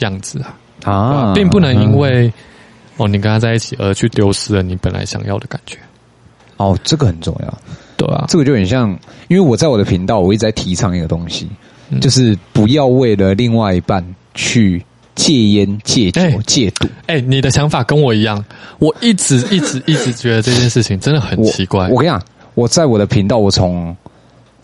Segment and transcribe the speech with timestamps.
[0.00, 0.54] 样子啊。
[0.84, 2.32] 啊，并不能因为、嗯、
[2.98, 5.78] 哦你跟他在一起而去丢失了你本来想要的感觉。
[6.58, 7.58] 哦，这个很重要，
[8.06, 8.90] 对啊，这个就很像，
[9.28, 11.48] 因为我在我的频道，我一直在提倡一个东西，
[11.90, 14.04] 嗯、就是不要为了另外一半
[14.34, 16.86] 去戒烟、戒酒、欸、戒赌。
[17.06, 18.44] 哎、欸，你的想法跟我一样，
[18.78, 21.88] 我一直、 一直、一直觉得这件事情真的很奇怪。
[21.88, 22.22] 我，我跟你讲，
[22.54, 23.96] 我在我的频道，我从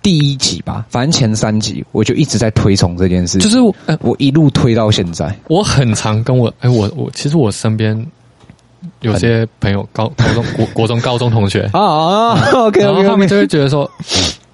[0.02, 5.34] 第一集吧，反正前三集我就一直在推崇这件事，就是我，呃、我一路推到现在。
[5.48, 8.06] 我很常跟我，哎、欸，我我其实我身边。
[9.00, 11.68] 有些朋友高高中国国中高中同学。
[11.72, 13.90] 啊啊，OK，然后他们就会觉得说，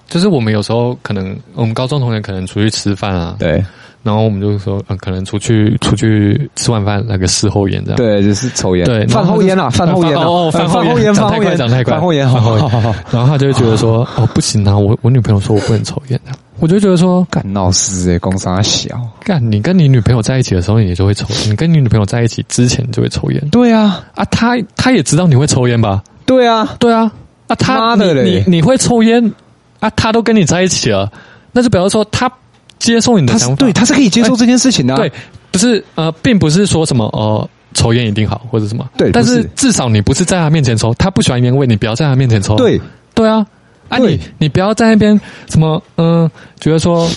[0.09, 3.65] 就是我们有时候可能我们高中同学可能出去吃饭啊，对，
[4.03, 16.33] 然后我们就说，嗯，可能出去出去吃晚饭那个事后烟这样，对，就是抽烟，对，饭后烟啊，饭后烟哦，饭后烟，讲太快，讲太快，饭后烟，好好好，然后他就会觉得说，哦，不行啊，我我女朋友说我不能抽烟的。
[16.59, 23.49] 我就觉得说，干闹事诶，公三小，干你跟你女朋友在一起的时候，你就会抽；你跟你女朋友在一起之前就会抽烟。
[23.51, 26.03] 对啊，啊，他他也知道你会抽烟吧？
[26.25, 27.11] 对啊，对啊，
[27.47, 29.33] 啊，他妈的嘞，你你会抽烟
[29.81, 29.91] 啊？
[29.91, 31.11] 他都跟你在一起了，
[31.53, 32.31] 那就表示说他
[32.79, 34.97] 接受你的想法，对，他是可以接受这件事情的。
[34.97, 35.13] 对，
[35.51, 42.57] 不是呃，并不是说什么呃，抽烟一定好或者什么，对，但是至少你不是在他面前抽，他不喜欢烟味，你不要在他面前抽。
[42.57, 42.81] 对，
[43.15, 43.47] 对啊。
[43.89, 47.09] 啊你，你你不要在那边什么嗯、呃，觉得说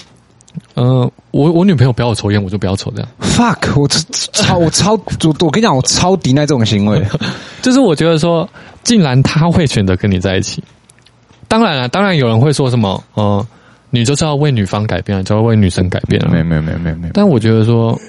[0.76, 3.10] 嗯、呃，我我女朋友不要我抽烟，我就不要抽这样。
[3.20, 7.04] Fuck，我超我超我我跟你讲，我超抵耐这种行为。
[7.62, 8.48] 就是我觉得说，
[8.84, 10.64] 竟然他会选择跟你在一起，
[11.48, 13.46] 当然了，当然有人会说什么，呃，
[13.90, 16.30] 你就是要为女方改变，就要为女生改变了。
[16.30, 17.14] 没有没有没有没有没有。
[17.14, 18.00] 但我觉得说，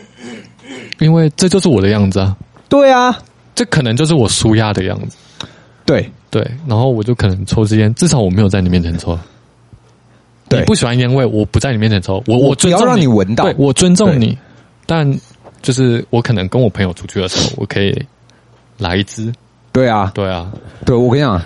[0.98, 2.36] 因为这就是我的样子啊。
[2.68, 3.16] 对啊，
[3.54, 5.16] 这可能就是我舒压的样子。
[5.84, 6.10] 对。
[6.30, 9.18] 对，然后我就可能抽支烟，至少我没有在你面前抽。
[10.48, 12.22] 对，你不喜欢烟味，我不在你面前抽。
[12.26, 13.44] 我我尊重你，要让你闻到。
[13.44, 14.38] 对，我尊重你，
[14.86, 15.12] 但
[15.60, 18.00] 就是我可能跟我朋友出去的时候，我可以
[18.78, 19.32] 来一支。
[19.72, 20.50] 对啊，对啊，
[20.84, 21.40] 对，我跟你讲，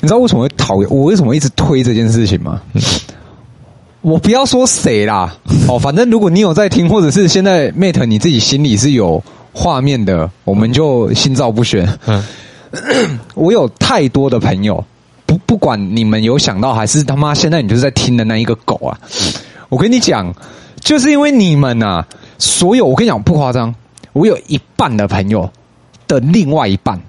[0.00, 1.04] 你知道为什么会讨厌我？
[1.04, 2.60] 为什么一直推这件事情吗？
[2.74, 2.82] 嗯、
[4.02, 5.36] 我不要说谁啦，
[5.68, 9.22] 哦，反正如果你有在听，或者是现在 Mate 你自己心里是有
[9.52, 11.88] 画面的，我们就心照不宣。
[12.06, 12.24] 嗯。
[13.34, 14.84] 我有太多的朋友，
[15.26, 18.98] 不不管你们有想到还是他妈现在你就是在听的那一个狗啊！
[19.68, 20.32] 我跟你讲，
[20.80, 22.06] 就是因为你们啊，
[22.38, 23.74] 所有我跟你讲不夸张，
[24.12, 25.50] 我有一半的朋友
[26.06, 27.00] 的另外一半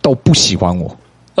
[0.00, 0.96] 都不喜欢我。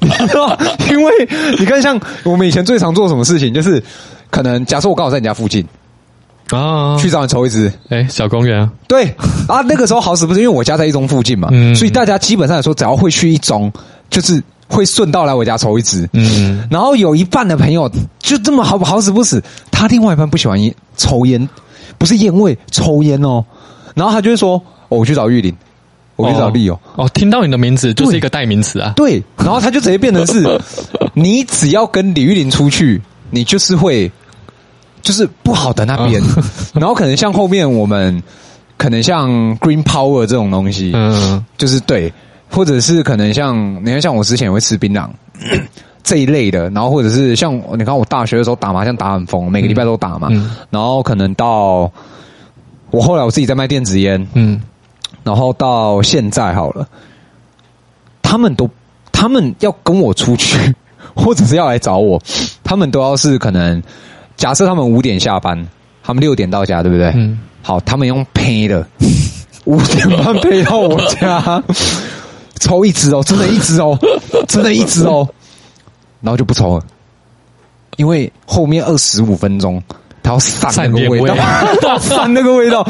[0.00, 0.58] 你知道，
[0.90, 1.12] 因为
[1.58, 3.82] 你看，像我们以前最常做什么事情，就是
[4.30, 5.66] 可能假设我刚好在你家附近。
[6.50, 9.04] 啊，去找你抽一支，哎、欸，小公园啊，对
[9.48, 13.72] 啊，那个时候好死不死，因为我家在一中附近嘛，嗯，所以大家基本上来说，只要会去一中，
[14.10, 17.90] 就是会顺道来我家抽一支，嗯，然后有一半的朋友
[18.20, 19.42] 就这么好好死不死，
[19.72, 21.48] 他另外一半不喜欢烟，抽烟，
[21.98, 23.44] 不是烟味，抽烟哦，
[23.94, 24.52] 然后他就会说，
[24.88, 25.52] 哦，我去找玉林，
[26.14, 30.60] 我去找丽友，哦，听到你的名字就是一个代名词啊，对，然后他就直接变成是，
[31.12, 34.08] 你只要跟李玉林出去，你就是会。
[35.06, 36.20] 就是不好的那边，
[36.74, 38.20] 然后可能像后面我们
[38.76, 39.30] 可能像
[39.60, 42.12] Green Power 这种东西，嗯，就是对，
[42.50, 45.08] 或者是可能像你看，像我之前也会吃槟榔
[46.02, 50.28] 这一类的，然后或者是像你看我大学的时候打麻将打很疯，每个礼拜都打嘛，
[50.70, 51.88] 然后可能到
[52.90, 54.60] 我后来我自己在卖电子烟，嗯，
[55.22, 56.84] 然后到现在好了，
[58.22, 58.68] 他们都
[59.12, 60.58] 他们要跟我出去，
[61.14, 62.20] 或者是要来找我，
[62.64, 63.80] 他们都要是可能。
[64.36, 65.66] 假设他们五点下班，
[66.02, 67.12] 他们六点到家，对不对？
[67.16, 67.38] 嗯。
[67.62, 68.86] 好，他们用配的，
[69.64, 71.60] 五点半配到我家，
[72.60, 73.98] 抽一支哦，真的，一支哦，
[74.46, 75.28] 真的，一支哦，
[76.20, 76.84] 然后就不抽了，
[77.96, 79.82] 因为后面二十五分钟
[80.22, 81.34] 他要散那个味道，
[81.98, 82.86] 散那个味道，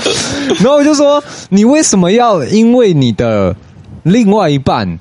[0.59, 3.57] 然后我就说，你为什么要因为你的
[4.03, 4.99] 另外一半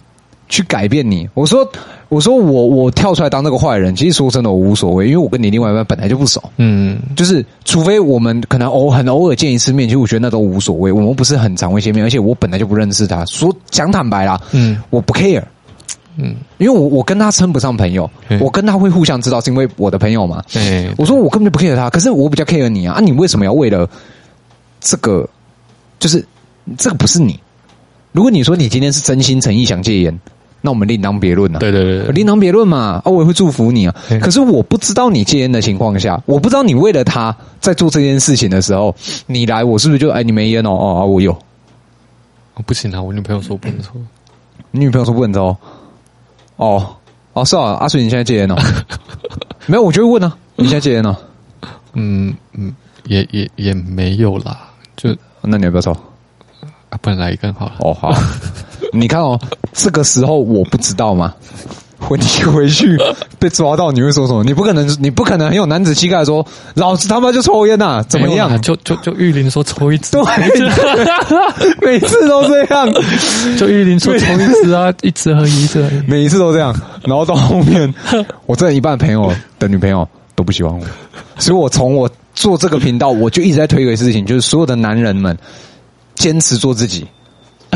[0.50, 1.30] 去改变你？
[1.34, 1.68] 我说。
[2.08, 10.92] 我说我我跳出来当那个坏人，其实说真的我无所谓，因为我跟你另外一半本来就不熟，嗯，就是除非我们可能偶很偶尔见一次面，其实我觉得那都无所谓。
[10.92, 15.44] 我们不是很常会见面，而且我本来就不认识他，说讲坦白啦，嗯，我不 care，
[16.16, 18.10] 嗯，因为我我跟他称不上朋友，
[18.40, 23.90] 我跟他会互相知道是因为我的朋友嘛，对，我说我根本就不 care 他，可是我比较 care 你啊，啊，你为什么要为了
[24.80, 25.28] 这个，
[26.00, 26.24] 就是
[26.78, 27.40] 这个不是你？
[28.12, 30.18] 如果你说你今天是真心诚意想戒烟。
[30.66, 31.60] 那我们另当别论了。
[31.60, 33.02] 对对对，对，另当别论嘛。
[33.06, 33.96] 啊，我也会祝福你啊。
[34.20, 38.94] 可是我不知道你戒烟的情况下，我不知道你为了他在做这件事情的时候，
[39.28, 40.72] 你来，我是不是就哎，你没烟哦？
[40.72, 41.32] 哦，啊、我有。
[41.32, 43.92] 哦，不行啊，我女朋友说不能抽。
[44.72, 45.56] 你女朋友说不能抽？
[46.58, 46.96] 哦
[47.34, 48.58] 哦，是啊，阿水，你现在戒烟了？
[49.68, 51.18] 没有，我就会问啊，你现在戒烟了？
[51.94, 52.74] 嗯嗯，
[53.06, 55.92] 也也也没有啦，就那你要不要抽？
[56.90, 57.74] 啊，不然来一根好了。
[57.80, 58.14] 哦好，
[58.96, 59.40] 你看哦，
[59.74, 61.34] 这个时候我不知道吗？
[61.98, 62.96] 回你回去
[63.40, 64.44] 被抓到，你会说什么？
[64.44, 66.46] 你不可能，你不可能很有男子气概说，
[66.76, 68.62] 老子他妈就抽烟呐、啊，怎么样？
[68.62, 70.22] 就就就玉林说抽一支，对，
[71.82, 72.88] 每次都这样。
[73.58, 76.76] 就玉林说抽一支 啊， 一支而已，一支而已，每一次都这样。
[77.04, 77.92] 然后到后面，
[78.46, 80.86] 我这一半朋友的女朋友都不喜欢我，
[81.40, 85.36] 所以我从我做这个频道，我就一直在推一个事情，就是所有的男人们
[86.16, 87.08] 坚持做自己。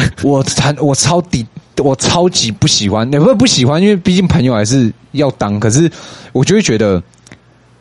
[0.23, 1.45] 我谈我超底。
[1.81, 5.57] 我超级不喜欢，也不是不喜欢，因为毕竟朋友还是要当。
[5.57, 5.89] 可是，
[6.33, 7.01] 我就会觉得，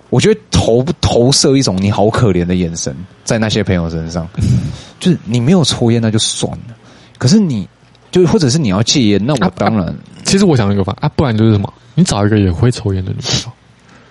[0.08, 4.28] 我觉得投投射一种你好可怜的眼神在那些朋友身上，
[5.00, 6.76] 就是你没有抽烟那就算了，
[7.18, 7.68] 可是你
[8.12, 9.88] 就或者是你要戒烟，那我当然。
[9.88, 13.52] 啊啊、其实我想一个法啊，不然就是什么，你找一个也会抽烟的女朋友。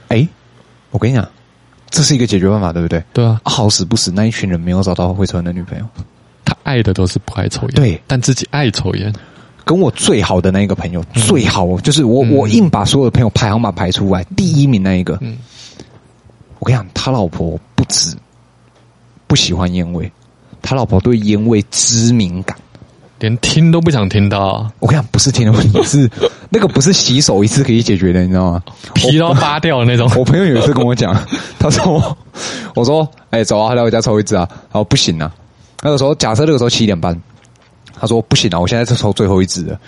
[0.09, 0.27] 哎，
[0.91, 1.25] 我跟你讲，
[1.89, 3.01] 这是一个解决办法，对不对？
[3.13, 6.03] 对啊，好死不死，那一群人没有找到会抽烟的女朋友，他
[6.67, 9.11] 爱的都是不爱抽烟，对，但自己爱抽烟。
[9.63, 15.17] 跟我最好的那一个朋友，嗯、最好就是我，嗯、我硬把所有的朋友排行榜排出来，嗯、第一名那一个。
[15.21, 15.37] 嗯、
[16.59, 18.15] 我跟你讲，他老婆不止
[19.27, 20.11] 不喜欢烟味，
[20.61, 22.57] 他老婆对烟味知敏感，
[23.19, 24.69] 连听都不想听到。
[24.79, 26.09] 我跟你讲，不是听的问题，是
[26.49, 28.63] 那个不是洗手一次可以解决的，你知道吗？
[28.93, 30.09] 皮都扒掉的那种。
[30.15, 31.13] 我朋友有一次跟我讲，
[31.59, 32.17] 他说
[32.73, 35.29] ：“我说，哎、欸，走啊，来我家抽一支啊。”他说：“不行啊。”
[35.87, 37.17] 那个时候，假设那个时候七点半。
[37.99, 39.79] 他说不行啊，我现在是抽最后一支了。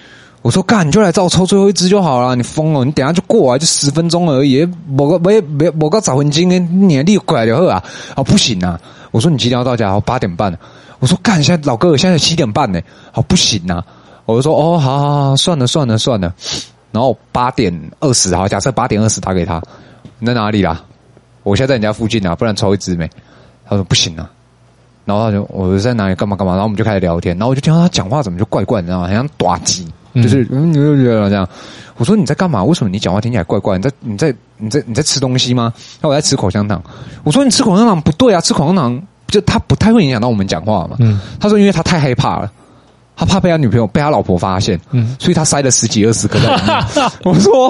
[0.41, 2.37] 我说干，你就来找我抽最后一支就好了。
[2.37, 2.85] 你疯了？
[2.85, 4.65] 你等下就过来，就十分钟而已。
[4.87, 6.49] 某个没没某个早婚金，
[6.87, 7.83] 你立过来就好啊。
[8.15, 8.79] 啊，不行啊！
[9.11, 9.99] 我说你几点要到家？
[9.99, 10.57] 八点半。
[10.99, 12.81] 我说干，现在老哥现在七点半呢。
[13.11, 13.85] 好，不行啊！
[14.25, 16.33] 我就说哦，好好好，算了算了算了。
[16.91, 19.61] 然后八点二十，好，假设八点二十打给他。
[20.17, 20.81] 你在哪里啦？
[21.43, 23.07] 我现在在你家附近啊，不然抽一支没？
[23.67, 24.27] 他说不行啊。
[25.09, 29.07] 然后他就我在哪里干嘛干嘛，然后我们就开始聊天，然后我就听到他讲话怎么就怪怪，你知道吗？
[29.07, 31.49] 好像打击，就是嗯，这样。
[31.97, 32.63] 我说你在干嘛？
[32.63, 33.75] 为什么你讲话听起来怪怪？
[33.77, 35.73] 你在你在你在你在吃东西吗？
[35.99, 36.81] 那我在吃口香糖。
[37.23, 40.95] 我说你吃口香糖不对啊，吃口香糖就他不太会影响到我们讲话嘛。
[40.99, 42.51] 嗯，他说因为他太害怕了。
[43.19, 47.11] 他怕被他女朋友、被他老婆发现，嗯，所以他塞了十几二十颗在里面。
[47.25, 47.69] 我说：“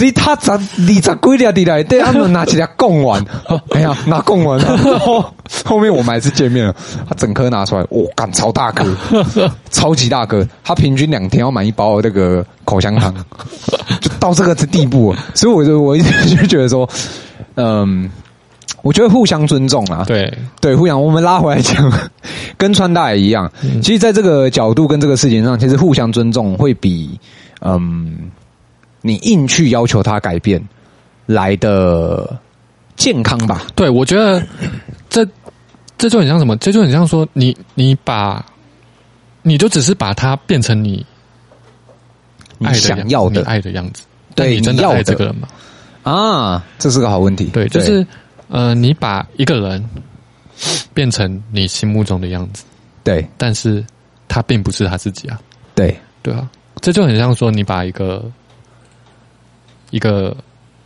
[0.00, 3.24] 你他咋你咋归了的来？”对，他们拿起来供完，
[3.70, 4.76] 哎呀，拿供完了。
[4.84, 5.24] 然 后
[5.64, 6.74] 后面我们还是见面了，
[7.08, 8.84] 他整颗拿出来，我、哦、干超大颗，
[9.70, 10.44] 超级大颗。
[10.64, 13.14] 他平均两天要买一包那个口香糖，
[14.00, 15.14] 就到这个地步。
[15.32, 16.88] 所以我就我一直就觉得说，
[17.54, 18.10] 嗯。
[18.82, 21.00] 我觉得互相尊重啊，对对，互相。
[21.00, 21.90] 我们拉回来讲，
[22.58, 23.50] 跟穿搭也一样。
[23.62, 27.18] 嗯、其实，在这个角度跟这个事情上，其实互相尊重会比
[27.60, 28.30] 嗯，
[29.00, 30.60] 你硬去要求他改变
[31.26, 32.36] 来的
[32.96, 33.62] 健康吧？
[33.76, 34.44] 对，我觉得
[35.08, 35.24] 这
[35.96, 36.56] 这就很像什么？
[36.56, 38.44] 这就很像说，你你把
[39.42, 41.06] 你就只是把它变成你
[42.58, 44.02] 你想要的爱的样子。
[44.34, 45.46] 对，你真的爱这个人吗？
[46.02, 47.44] 啊，这是个好问题。
[47.52, 48.04] 对，就是。
[48.52, 49.82] 呃，你把一个人
[50.92, 52.64] 变成你心目中的样子，
[53.02, 53.82] 对，但是
[54.28, 55.40] 他并不是他自己啊，
[55.74, 56.46] 对，对啊，
[56.82, 58.30] 这就很像说你把一个
[59.88, 60.36] 一个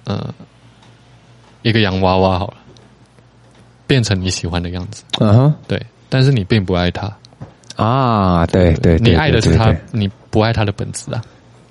[0.04, 0.32] 呃
[1.62, 2.56] 一个洋娃娃好了，
[3.84, 7.12] 变成你喜欢的样子，嗯哼，对，但是你并不爱他。
[7.74, 11.20] 啊，对对，你爱的是他，你不爱他的本质啊，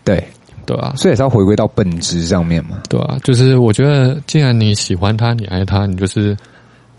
[0.03, 0.21] 对。
[0.65, 2.81] 对啊，所以也是要回归到本质上面嘛。
[2.89, 6.35] 对啊，就是我觉得，既然你喜欢他，你爱他，你就是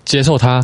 [0.05, 0.63] 接受他，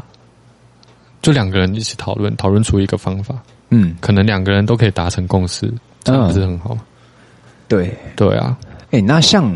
[1.20, 3.34] 就两个人一起讨论，讨论出一个方法。
[3.70, 5.72] 嗯，可能两个人都可以达成共识，
[6.04, 6.82] 这样不是很好吗？
[7.68, 8.56] 对对啊，
[8.90, 9.50] 哎、欸，那像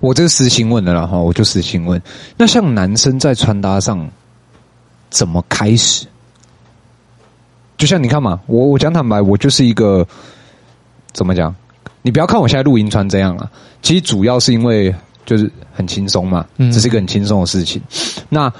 [0.00, 2.00] 我这个私心问的了哈，我就私心问，
[2.36, 4.08] 那像男生在穿搭上
[5.10, 6.06] 怎么开始？
[7.76, 10.06] 就像你看嘛，我我讲坦白，我就是一个
[11.12, 11.54] 怎么讲？
[12.02, 13.50] 你不要看我现在录音穿这样啊，
[13.82, 14.94] 其实主要是因为
[15.26, 17.80] 就是很轻松嘛，这是一个很轻松的事情。
[17.90, 18.52] 嗯、那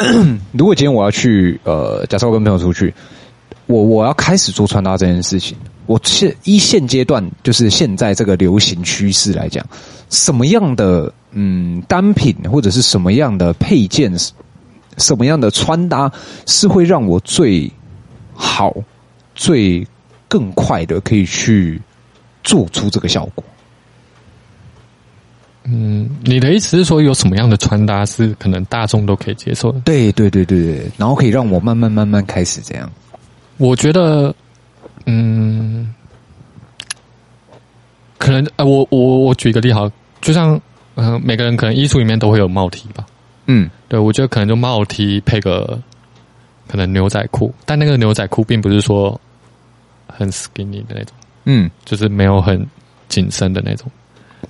[0.52, 2.92] 如果今天我要去呃，假设我跟朋友出去，
[3.66, 9.64] 我我要开始做穿搭这件事情，我现一现阶段就是现在这个流行趋势来讲，
[10.10, 14.12] 什么样的嗯单品或者是什么样的配件，
[14.98, 16.12] 什么样的穿搭
[16.46, 17.70] 是会让我最
[18.34, 18.74] 好、
[19.34, 19.86] 最
[20.28, 21.80] 更快的可以去。
[22.42, 23.44] 做出这个效果？
[25.64, 29.78] 嗯，你的意思是说有什么样的穿搭是可能大众都可以接受的？
[29.80, 32.90] 对对对对对，然后可以让我慢慢慢慢开始这样。
[33.58, 34.34] 我觉得，
[35.06, 35.94] 嗯，
[38.18, 39.88] 可能呃，我我我举一个例好，
[40.20, 40.60] 就像
[40.96, 43.06] 嗯、呃，每个人可能衣橱里面都会有帽 T 吧。
[43.46, 45.80] 嗯，对，我觉得可能就帽 T 配个
[46.66, 49.20] 可能牛仔裤，但那个牛仔裤并不是说
[50.08, 52.66] 很 skinny 的那种，嗯，就是没有很
[53.08, 53.90] 紧身的那种。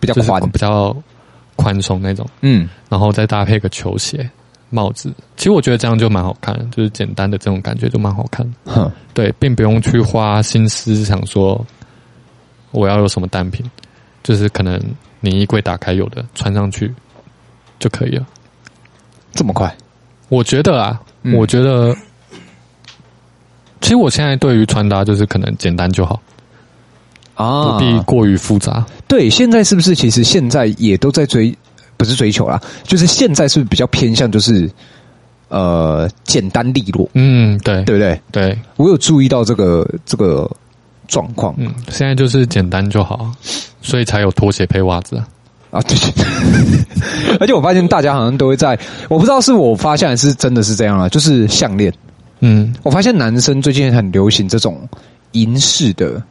[0.00, 0.96] 比较宽，比较
[1.54, 4.28] 宽松那种，嗯，然后再搭配个球鞋、
[4.70, 8.50] 帽子，其实我觉得这样就蛮好看，就是简单的这种感觉就蛮好看。
[8.64, 11.64] 哼，对，并不用去花心思想说
[12.70, 13.64] 我要有什么单品，
[14.22, 14.80] 就是可能
[15.20, 16.92] 你衣柜打开有的穿上去
[17.78, 18.26] 就可以了。
[19.32, 19.72] 这么快？
[20.30, 21.94] 我觉得啊，嗯、我觉得，
[23.82, 26.20] 其实我现在对于穿搭就是可能简单就好。
[27.34, 28.84] 啊，不必过于复杂。
[29.08, 31.54] 对，现在是不是其实现在也都在追，
[31.96, 34.70] 不是追求啦，就是现在是不是比较偏向就是
[35.48, 37.08] 呃简单利落？
[37.14, 38.20] 嗯，对，对不对？
[38.30, 40.50] 对，我有注意到这个这个
[41.08, 41.54] 状况。
[41.58, 43.30] 嗯，现在就是简单就好，
[43.82, 45.28] 所以才有拖鞋配袜子啊。
[45.70, 45.96] 啊，对，
[47.40, 51.92] 而且我发现大家好像都会在，我不知道是我发现还是真的是这样啊，就是项链。
[52.40, 54.88] 嗯，我发现男生最近很流行这种
[55.32, 56.22] 银饰的。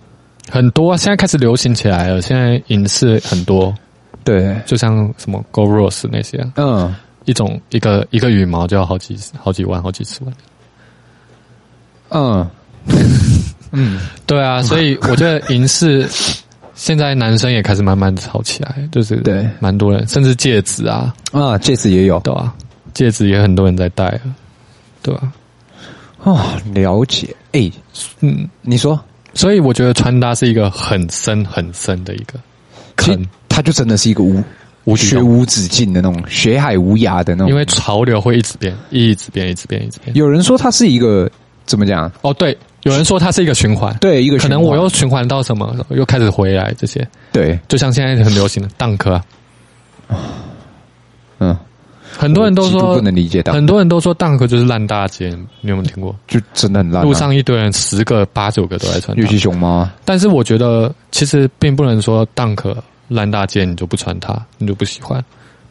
[0.49, 2.21] 很多啊，现在开始流行起来了。
[2.21, 3.73] 现在银饰很多，
[4.23, 6.95] 对，就像什么 Gold Rose 那些，嗯，
[7.25, 10.33] 一种一个一个羽毛就要好几好几万、好几十万。
[12.09, 12.49] 嗯。
[13.73, 16.05] 嗯，对啊，所以我觉得银饰
[16.75, 22.53] 现在男生也开始慢慢炒起来，就是对，蛮多人，甚至戒指啊，啊，戒指也有，对啊，
[22.93, 24.21] 戒指也很多人在戴啊，
[25.01, 25.31] 对啊，
[26.23, 27.71] 啊，了解，哎，
[28.19, 28.99] 嗯，你说。
[29.33, 32.33] 所以我觉得穿搭是一个很深很深的一个
[32.95, 34.43] 坑，它就真的是一个无
[34.83, 37.49] 无学无止境的那种学海无涯的那种。
[37.49, 40.15] 因为潮流会一直变，一直变，一直变，一直变。
[40.15, 41.29] 有人说它是一个
[41.65, 42.11] 怎么讲？
[42.21, 44.49] 哦，对，有人说它是一个循环，对，一个循环。
[44.49, 47.07] 可能我又循环到什么，又开始回来这些。
[47.31, 49.23] 对，就像现在很流行的 Dunk 啊，
[51.39, 51.57] 嗯。
[52.21, 55.29] 很多人都说不能理解到，很多人都说 Dunk 就是烂大街，
[55.61, 56.15] 你有没有听过？
[56.27, 57.03] 就真的很烂啊。
[57.03, 59.17] 路上一堆人，十个八九个都在穿。
[59.17, 59.89] 玉溪熊猫？
[60.05, 62.75] 但是我觉得，其实并不能说 Dunk
[63.07, 65.23] 烂大街，你就不穿它，你就不喜欢。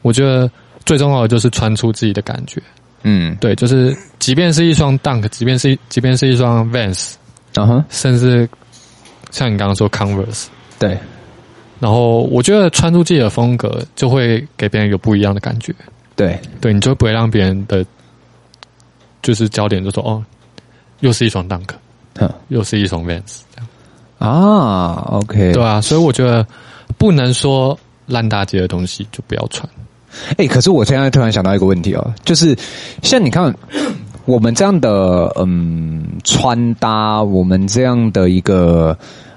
[0.02, 0.50] 我觉得
[0.84, 2.60] 最重要的就是穿出自己的感觉。
[3.04, 7.12] 嗯，对，就是即便是一双 Dunk，即便是即便是一双 Vans，
[7.54, 8.48] 啊哼，甚至
[9.30, 10.46] 像你刚刚说 Converse，
[10.80, 10.98] 对。
[11.78, 15.72] 然后我觉得穿出自己的风格，就会给别人有不一样的感觉。
[16.16, 17.84] 对，对，你就不会让别人的，
[19.22, 20.22] 就是焦点就说哦，
[21.00, 21.68] 又是一双 Dunk，
[22.18, 23.68] 哼，又是一双 Vans 这样
[24.18, 26.46] 啊，OK，对啊，所以我觉得
[26.98, 29.66] 不能说烂大街的东西就不要穿。
[30.36, 32.54] 哎，可是我现在突然想到一个问题哦，就是
[33.02, 33.54] 像你看
[34.26, 38.94] 我们这样的嗯穿搭，我们这样的一个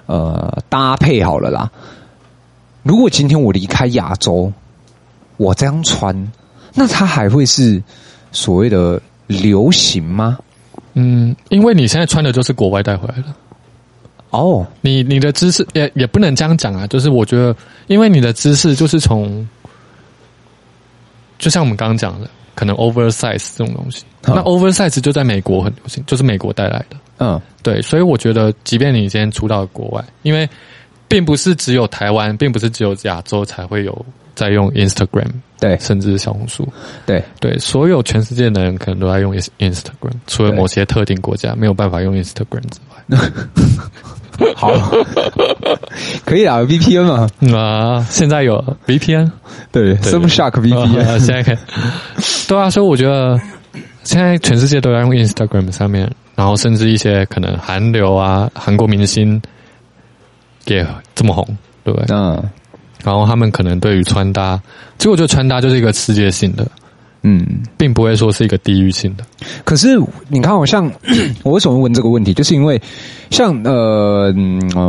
[0.07, 1.71] 呃搭配好了啦。
[2.81, 4.51] 如果今天我离开亚洲，
[5.37, 6.31] 我这样穿。
[6.73, 7.81] 那它还会是
[8.31, 10.37] 所谓的流行吗？
[10.93, 13.25] 嗯，因为你现在穿的就是国外带回来的。
[14.31, 19.47] 哦，你你的知识也也不能这样讲啊，就是我觉得，因为你的知识就是从，
[21.37, 26.97] 就像我们刚刚讲的，可能 oversize 这种东西，嗯、那 oversize 就在美国很流行，就是美国带来的。
[27.19, 30.49] 嗯，对，所以我觉得，即便你今天出到国外，因为
[31.07, 34.05] 并不是只有台湾，并不是只有亚洲才会有。
[34.35, 35.29] 在用 Instagram，
[35.63, 36.67] 对，甚至是小红书，
[37.05, 43.17] 对对，所有全世界的人可能都在用 Instagram，除了某些特定国家没有办法用 Instagram 之外。
[44.55, 44.71] 好，
[46.25, 47.29] 可以啊，VPN 嘛？
[47.57, 49.31] 啊，现在有 VPN，
[49.71, 51.57] 对，Surfshark VPN， 现在可以。
[52.47, 53.39] 对啊，所以我觉得
[54.03, 59.39] 现在全世界都在用 Instagram 上面，然后甚至一些可能韩流啊，韩国明星
[60.65, 61.45] 也这么红，
[61.85, 62.07] 对不对？
[62.15, 62.43] 嗯。
[63.03, 64.59] 然后他们可能对于穿搭，
[64.97, 66.65] 其实我觉得穿搭就是一个世界性的，
[67.23, 67.45] 嗯，
[67.77, 69.23] 并不会说是一个地域性的。
[69.63, 70.91] 可是你看，我像
[71.43, 72.81] 我为什么问这个问题，就是因为
[73.29, 74.33] 像呃，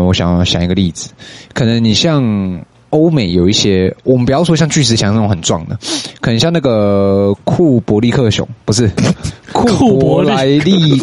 [0.06, 1.10] 我想想一个例子，
[1.52, 5.76] 可能你像欧美有一些，我们不要说像巨石强那种很壮的，
[6.20, 8.88] 可能像那个库伯利克熊，不是
[9.52, 10.98] 库伯莱利，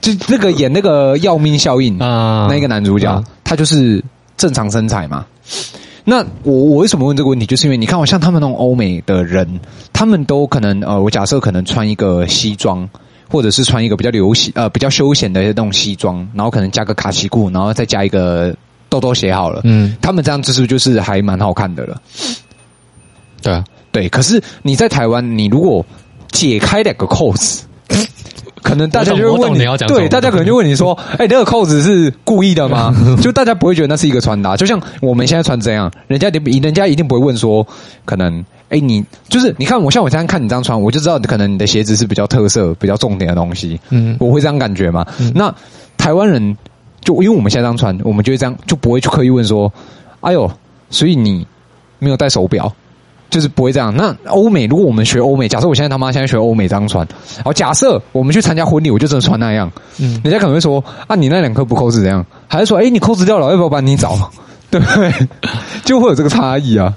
[0.00, 4.00] 就那个演那个要命效应啊，那个男主角，啊、他就是
[4.36, 5.26] 正常身材嘛。
[6.04, 7.46] 那我我为什么问这个问题？
[7.46, 9.58] 就是因为你看，我像他们那种欧美的人，
[9.92, 12.86] 他们都可能呃，我假设可能穿一个西装，
[13.28, 18.54] 或者是穿一个比较流行呃比较休闲的那种西装，然后可能加个卡其裤，然后再加一个
[18.88, 22.00] 豆豆鞋好了，嗯，他们这样子是不是就是还蛮好看的了？
[23.42, 24.08] 对啊，对。
[24.10, 25.84] 可是你在台湾，你如果
[26.30, 27.64] 解开两个扣子。
[28.64, 37.64] 可能大家就会问你，对，大家可能就问你说：“哎、欸，这个扣子是故意的吗？” 就大家不会觉得那是一个穿搭，就像我们现在穿这样，人家人家一定不会问说
[38.06, 38.40] ：“可能
[38.70, 45.06] 哎、欸，你就是你看我像我这样看你这样穿，我就知道可能你的鞋子是比较特色、比较重点的东西。”嗯，我会这样感觉嘛？
[45.20, 45.54] 嗯、那
[45.98, 46.56] 台湾人
[47.02, 49.70] 就因为我们现在这样穿，我们就会这样就不会去刻意问说
[50.20, 50.50] ：“哎呦，
[50.88, 51.46] 所以你
[51.98, 52.72] 没有戴手表？”
[53.34, 53.92] 就是不会这样。
[53.92, 57.04] 那欧美，如果我们学欧美，假设我现在他妈现在学欧美这样穿，
[57.44, 62.24] 好，假设我们去参加婚礼，我就真的穿那样，嗯，人家可能会说啊，你那两颗不扣子怎样？
[62.46, 64.30] 还是说，哎，你扣子掉了，要不要帮你找？
[64.70, 65.12] 对不对？
[65.84, 66.94] 就会有这个差异啊。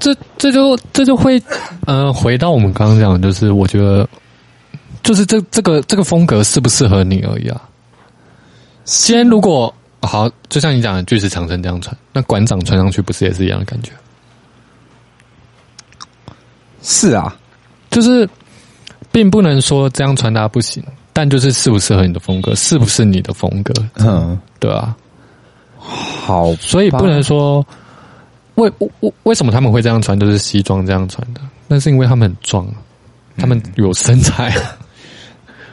[0.00, 1.40] 这这就这就会，
[1.86, 4.08] 呃，回到我们刚刚讲的，就是我觉得，
[5.04, 7.62] 就是这这个这个风格适不适合你而已啊。
[8.84, 13.92] 先如果好，就像你讲的，巨石强森这样穿，那馆长穿上去不是也是一样的感觉？
[16.88, 17.36] 是啊，
[17.90, 18.28] 就是，
[19.10, 20.80] 并不能说这样穿搭不行，
[21.12, 23.74] 但就是适不适合你的风格，是不是你的风格？
[23.96, 24.96] 嗯，对啊。
[25.76, 27.66] 好，所以不能说
[28.54, 32.64] 为为为什么他们会这样穿，就是西装这样穿的，那是因为他们很壮，
[33.36, 34.54] 他们有身材。
[34.54, 34.62] 嗯、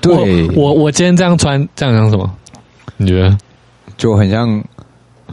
[0.02, 2.36] 对，我我我今天这样穿，这样像什么？
[2.98, 3.38] 你觉得？
[3.98, 4.64] 就很像，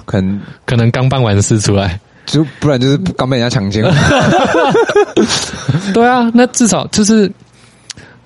[0.04, 1.99] 可能可能刚办完事出来。
[2.30, 3.82] 就不然就是刚被人家强奸。
[3.82, 3.92] 了，
[5.92, 7.30] 对啊，那至少就是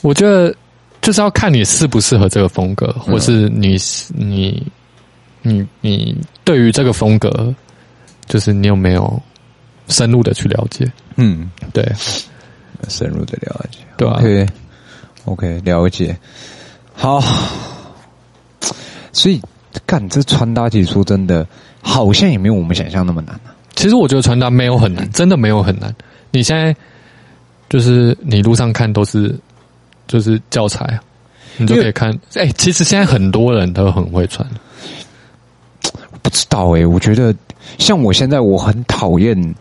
[0.02, 0.54] 我觉得
[1.00, 3.76] 就是要看你适不适合这个风格，或是你
[4.14, 4.66] 你
[5.42, 7.54] 你你对于这个风格，
[8.26, 9.20] 就是你有没有
[9.88, 10.87] 深入的去了解？
[11.16, 11.90] 嗯，对，
[12.88, 14.46] 深入的了解，对啊，OK。
[15.25, 16.14] OK，了解。
[16.92, 17.18] 好，
[19.11, 19.40] 所以
[19.87, 21.46] 干这穿搭，其实说真的，
[21.80, 23.53] 好像也没有我们想象那么难啊。
[23.75, 25.95] 其实我觉得穿搭没有很难，真的没有很难。
[26.31, 26.75] 你现在
[27.69, 29.35] 就是你路上看都是
[30.07, 31.00] 就是教材啊，
[31.57, 32.11] 你就可以看。
[32.34, 34.49] 哎、欸，其实现在很多人都很会穿。
[36.23, 37.34] 不知道哎、欸，我觉得
[37.78, 39.54] 像我现在我很讨厌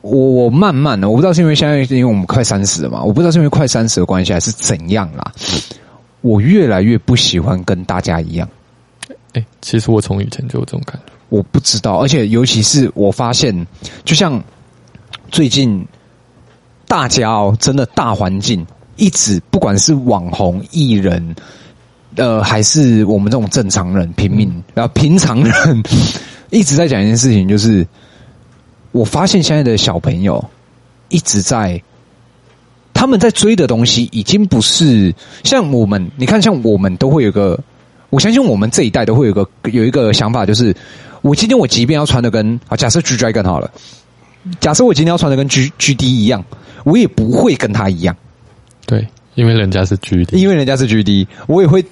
[0.00, 5.32] 我我慢慢的，我不知道是因为现在因为我们快三十了嘛，我不知道是因为快三十的关系还是怎样啦。
[6.20, 8.48] 我越来越不喜欢跟大家一样。
[9.08, 11.12] 哎、欸，其实我从以前就有这种感觉。
[11.32, 13.66] 我不知道，而且尤其是我发现，
[14.04, 14.44] 就像
[15.30, 15.82] 最近
[16.86, 18.66] 大家哦，真的大环境
[18.96, 21.34] 一直，不管是网红、艺人，
[22.16, 25.82] 呃，还是我们这种正常人、平民，然后平常人，
[26.52, 27.86] 一直在讲一件事情，就是
[28.90, 30.44] 我发现现在的小朋友
[31.08, 31.82] 一直在，
[32.92, 35.14] 他们在追的东西，已经不是
[35.44, 37.58] 像我们，你看，像我们都会有个，
[38.10, 40.76] 我相信我们这一代都会有个有一个想法，就是。
[41.22, 43.70] 我今天我即便要穿的跟啊，假设 G Dragon 好了，
[44.60, 46.44] 假设我今天要穿的跟 G G D 一样，
[46.84, 48.14] 我也不会跟他一样。
[48.84, 51.84] 对，因为人家是 G D，因为人家是 G D，我也会。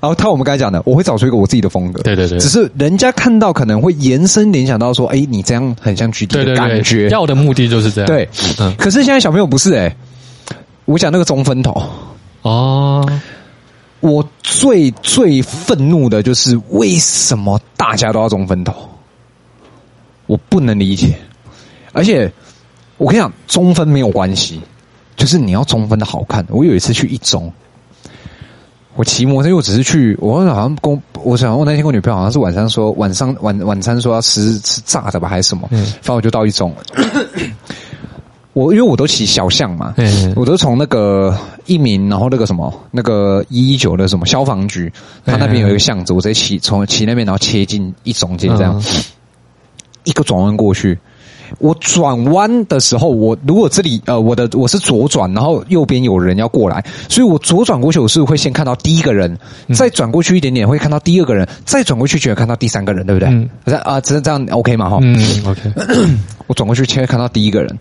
[0.00, 2.00] 然后他我们刚才讲的，我会找出一个我自己的风格。
[2.04, 6.74] 对对对，只是人家看到可能会延伸联想到说，哎，你这样很像 G D 的感觉。
[6.74, 8.06] 对对对，要的目的就是这样。
[8.06, 8.28] 对，
[8.60, 8.72] 嗯。
[8.76, 9.96] 可是现在小朋友不是哎、欸，
[10.84, 11.82] 我讲那个中分头
[12.42, 13.04] 哦。
[14.00, 18.74] 我最最愤怒的就是为什么大家都要中分头？
[20.26, 21.18] 我不能理解。
[21.92, 22.30] 而且
[22.96, 24.60] 我跟你讲，中分没有关系，
[25.16, 26.46] 就是你要中分的好看。
[26.48, 27.52] 我有一次去一中，
[28.94, 36.72] 我骑摩托车，因为我只是去，我好像跟我想我那天跟我女朋友好像是晚上说晚上晚晚餐说要吃吃炸的吧还是什么，嗯，反正我就到一中。
[38.58, 41.32] 我因为我都骑小巷嘛，嗯、我都从那个
[41.66, 44.92] 一民，然后那个什么那个一一九的什么消防局，
[45.24, 49.02] 他那边有一个巷子，我直接骑从骑那边，然后切进一中间这样，嗯、
[50.02, 50.98] 一个转弯过去。
[51.60, 59.38] 我转弯的时候，我如果这里呃我的我是左转，然后右边有人要过来，所以我左转过去，我是会先看到第一个人，
[59.72, 63.28] 再转过去一点点会看到第二个人，再转过去就会看到第三个人，对不对？
[63.28, 63.48] 嗯、
[63.84, 64.90] 啊，这这样 OK 嘛？
[64.90, 65.16] 哈，嗯
[65.46, 65.60] ，OK。
[66.48, 67.78] 我转过去，先看到第一个人。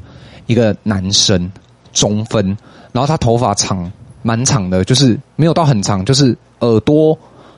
[0.47, 1.51] 一个男生
[1.93, 2.45] 中分，
[2.91, 3.89] 然后他头发长，
[4.23, 7.17] 蛮长的，就是没有到很长，就是耳朵，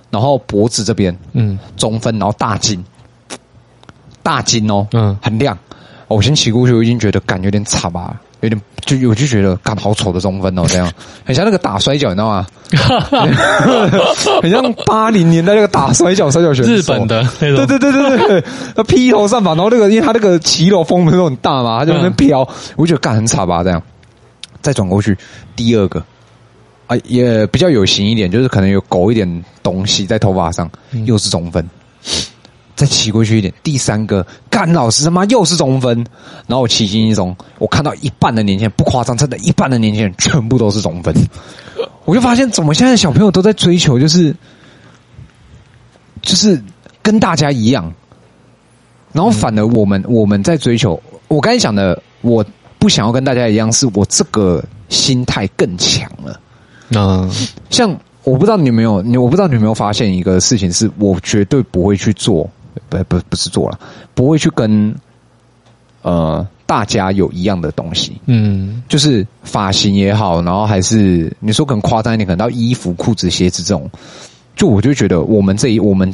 [0.09, 2.83] 然后脖子这边，嗯，中分，然后大金，
[4.21, 5.57] 大金哦，嗯，很亮。
[6.07, 10.91] 我先骑过去，我已经觉得感觉有点差吧，有点就我就觉得干好丑的中分哦，这样
[11.25, 12.47] 很像那个打摔跤，你知道吗？
[14.41, 18.43] 很像八零年代那个打摔跤摔跤选手，日本的那种，对对对对对，
[18.75, 22.47] 他披头散发，然后那个因为他那个骑楼风不是都很大嘛，他就在那边飘，嗯、
[22.77, 23.81] 我就觉得干很惨吧，这样
[24.61, 25.17] 再转过去，
[25.55, 26.03] 第二个
[26.87, 30.69] 啊也比较有型一点，就是可能有狗一点东西在头发上，
[31.05, 31.67] 又是中分。
[32.79, 35.97] 再骑过去一点，第三个干老师他妈又是中分，
[36.47, 41.13] 然后我骑进一中，我看到一半的年轻人不夸张，真的，一半的年轻人全部都是中分，
[42.05, 44.33] 我就发现怎么现在小朋友都在追求，就是
[46.21, 46.63] 就是
[47.01, 47.93] 跟大家一样，
[49.11, 52.45] 然后反而我们我们在追求，我刚才讲的，我
[52.77, 56.39] 不想要跟大家一样，是我这个心态更强了，
[56.95, 57.29] 嗯，
[57.69, 62.49] 像我不知道你有没有，你我不知道你有没有发现一个事情，是我绝对不会去做。
[62.89, 63.79] 不不不是做了，
[64.13, 64.93] 不会去跟
[66.01, 73.89] 呃大家有一样的东西，嗯，就是发型也好，然后还是你说可能夸张一点，可能到衣服、裤子、鞋子这种，
[74.55, 76.13] 就我就觉得我们这一我们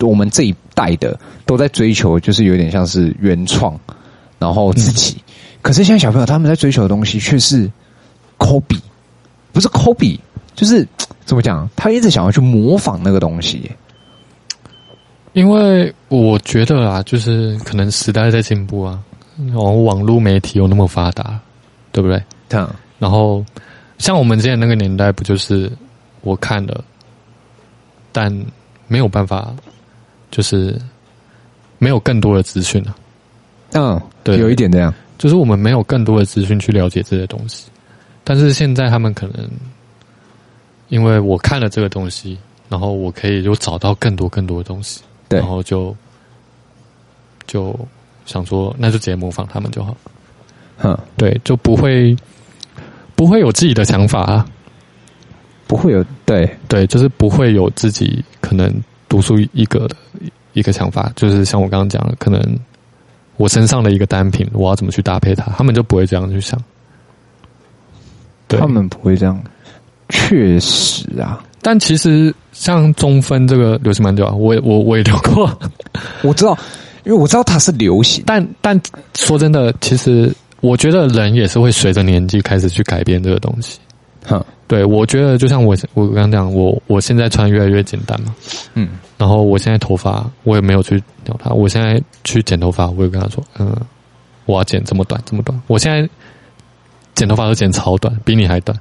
[0.00, 3.78] 我们这一代的都在追求，就是有点像是原创，
[4.38, 5.16] 然后自己。
[5.18, 7.70] 嗯、可是现在小朋友他们在追求的东西却是
[8.38, 8.80] copy，
[9.52, 10.18] 不是 copy，
[10.54, 10.86] 就是
[11.24, 11.68] 怎么讲？
[11.74, 13.70] 他一直想要去模仿那个东西。
[15.34, 19.02] 因为我觉得啊，就是可能时代在进步啊，
[19.36, 21.38] 然后网络媒体又那么发达，
[21.92, 22.22] 对不对？
[22.50, 22.68] 嗯。
[23.00, 23.44] 然后
[23.98, 25.70] 像我们之前那个年代，不就是
[26.22, 26.82] 我看了，
[28.12, 28.32] 但
[28.86, 29.52] 没有办法，
[30.30, 30.80] 就是
[31.78, 32.94] 没有更多的资讯啊。
[33.72, 37.68] 嗯，对，有一点这样，就是我们没有更多的资讯去了解这些东西。
[38.22, 39.50] 但是现在他们可能，
[40.88, 45.02] 因为我看了这个东西，然后我可以就找到更多更多的东西。
[45.28, 45.94] 对然后就
[47.46, 47.78] 就
[48.26, 49.96] 想说，那就直接模仿他们就好。
[50.82, 52.16] 嗯，对，就不会
[53.14, 54.46] 不会有自己的想法啊，
[55.66, 58.72] 不会有对对，就是不会有自己可能
[59.08, 59.96] 独树一格的
[60.52, 61.12] 一个想法。
[61.14, 62.40] 就是像我刚刚讲的，可能
[63.36, 66.60] 我身上的一个单品，我要怎么去搭配它，他们就不会这样去想。
[68.48, 69.42] 对，他们不会这样，
[70.08, 71.42] 确实啊。
[71.66, 75.50] 但其实像中分这个流行蛮久啊，我也我我也留过，
[76.22, 76.54] 我知道，
[77.04, 78.22] 因为我知道它是流行。
[78.26, 78.78] 但但
[79.14, 83.78] 说真的，其实我觉得人也是会随着年纪开始去改变这个东西。
[84.26, 88.34] 哼，对，我觉得就像我我刚刚讲，我我现在穿越来越简单嘛，
[88.74, 93.74] 嗯，然后我现在头发我也没有去留它，我现在去剪头发，我也跟他说，嗯，
[94.44, 96.06] 我要剪这么短这么短，我现在
[97.14, 98.78] 剪头发都剪超短，比你还短。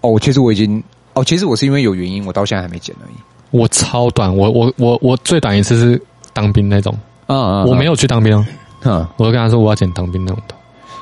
[0.00, 0.82] 哦，其实我已经。
[1.14, 3.14] 哦，其实我是因为有原因，我到现在还没剪而已。
[3.50, 6.00] 我超短，我我我我最短一次是
[6.32, 6.94] 当兵那种，
[7.26, 8.36] 嗯嗯，我没有去当兵，
[8.82, 10.56] 嗯，我就跟他说我要剪当兵那种头。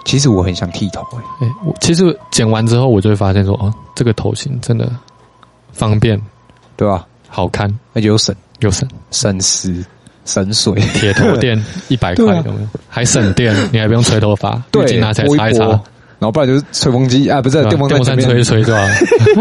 [0.04, 4.90] 其实我很想剃头，哎，哎，我其实剪完之后，我就会发现说，哦，这个头型真的
[5.72, 6.20] 方便，
[6.76, 7.06] 对吧？
[7.28, 8.34] 好看，而且又省。
[8.60, 9.84] 又省，省时。
[10.24, 12.68] 省水，铁头电 一百块有没有？
[12.88, 15.80] 还省电，你还不用吹头发，对，拿起来擦一擦。
[16.22, 18.88] 然后不然就是吹风机啊，不是电风扇吹一吹，对吧？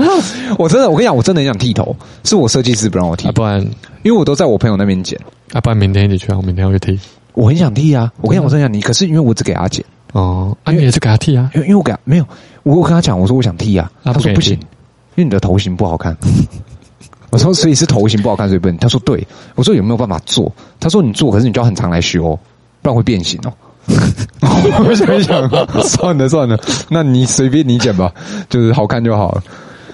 [0.58, 3.62] 我真的，我跟你讲，我真的很想剃头，是我设计师不让我剃，不然
[4.02, 5.20] 因为我都在我朋友那边剪，
[5.54, 7.00] 啊，不然明天一起去啊，我明天要去剃。
[7.34, 11.52] 我很想剃啊，我跟你讲，我真的想剃，可是因为我只给他剪哦，啊，你也是给他剃啊？
[11.54, 12.26] 因为因为我给他没有，
[12.64, 16.18] 我我跟他讲，我说我想剃啊，他说不行，因为你的头型不好看。
[17.30, 18.76] 我说所以是头型不好看，所以不能。
[18.80, 20.52] 他说对，我说有没有办法做？
[20.82, 22.40] 他说你做，可是你就要很常来修哦，
[22.82, 23.54] 不然会变形哦。
[24.42, 25.50] 我想一想，
[25.84, 28.12] 算了算了，那你随便你剪吧，
[28.50, 29.44] 就是好看就好了。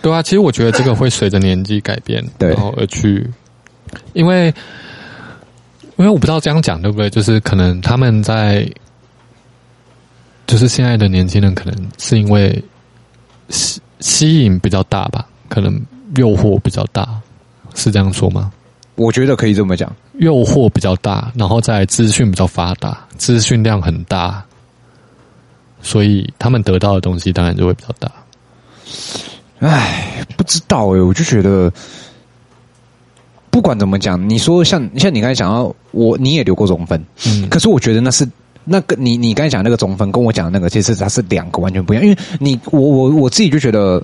[0.01, 3.27] 对啊，其实我觉得这个会随着年纪改变，对，然后而去，
[4.13, 4.53] 因为
[5.97, 8.69] 因为我不知道这样讲对不对，就是可能他们在，
[10.45, 12.63] 就是现在的年轻人可能是因为
[13.49, 15.81] 吸吸引比较大吧，可能
[16.15, 17.07] 诱惑比较大，
[17.73, 18.51] 是这样说吗？
[18.95, 24.43] 我觉得可以这么讲，诱惑比较大，然后再资讯比较发达，资讯量很大，
[25.81, 28.11] 所以他们得到的东西当然就会比较大。
[29.59, 31.71] 唉，不知道哎，我就觉得
[33.49, 38.27] 不管怎么讲，你说像像你刚才讲到我，你也留过中分，嗯，可是我觉得那是
[38.63, 44.03] 那个你你刚才讲那个中分，跟我讲的那个其实它是两个完全不一样，因为你我我我自己就觉得。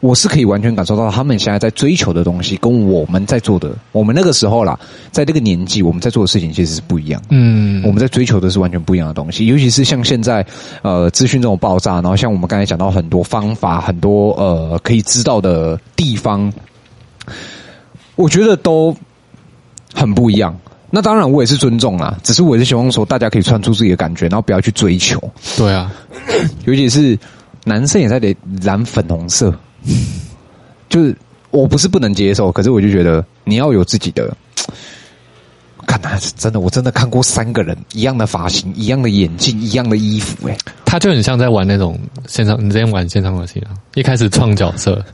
[0.00, 4.78] 我是可以完全感受到他们现在在追求的东西，跟我们在做的，我们那个时候啦，
[5.10, 7.22] 在这个年纪，我们在做的事情其实是不一样。
[7.30, 10.44] 嗯，我们在追求的是完全不一样的东西，尤其是像现在，
[10.82, 16.52] 呃，资讯这种爆炸，然后像我们刚才讲到很多方法，很多呃可以知道的地方，
[18.16, 18.94] 我觉得都
[19.94, 20.54] 很不一样。
[20.90, 25.18] 那当然，我也是尊重啦，只是我也是希望说大家可以穿出自己的感觉，然后不要去追求。
[25.56, 25.90] 对啊，
[26.66, 27.18] 尤其是
[27.64, 29.52] 男生也在得染粉红色。
[30.88, 31.16] 就是
[31.50, 34.34] 我不是不能接受，可是我就觉得你要有自己的
[35.86, 45.04] 看他是真的，我真的看过三个人一样的发型、一样的眼镜、一样的衣服，哎，他就很像在玩那种线上，你之前玩线上游戏啊，一开始创角色，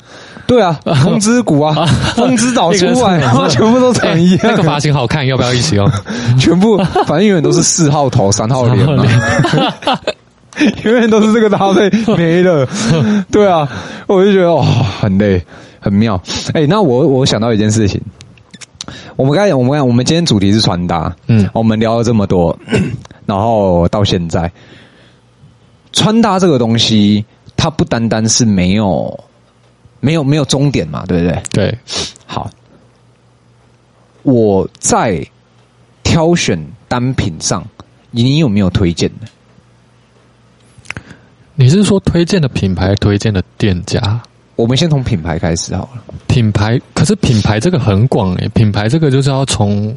[0.47, 5.91] 对啊，风之谷啊， 风之岛出来， 然后全部都长一样，那个发型好看，要不要一起用？
[6.39, 9.05] 全部反正永远都是四号头、三号脸嘛，
[10.85, 12.67] 永远都是这个搭配，没了。
[13.31, 13.69] 对啊，
[14.07, 15.45] 我就觉得哇，很累，
[15.79, 16.21] 很妙。
[16.53, 18.01] 哎，那我我想到一件事情。
[19.17, 22.59] 我们刚才，我们我们今天主题是穿搭，嗯，我们聊了这么多，
[23.27, 24.51] 然后到现在，
[25.93, 27.25] 穿搭这个东西，
[27.57, 29.25] 它不单单是没有，
[30.01, 31.43] 没有，没有终点嘛，对不对？
[31.53, 31.79] 对，
[32.27, 32.51] 好，
[34.23, 35.25] 我在
[36.03, 37.63] 挑选单品上，
[38.11, 39.27] 你有没有推荐的？
[41.61, 44.19] 你是说推荐的品牌，推荐的店家？
[44.57, 46.03] 我们先从品牌开始好了。
[46.27, 49.95] 品牌，可是品牌这个很广诶，品牌这个就是要从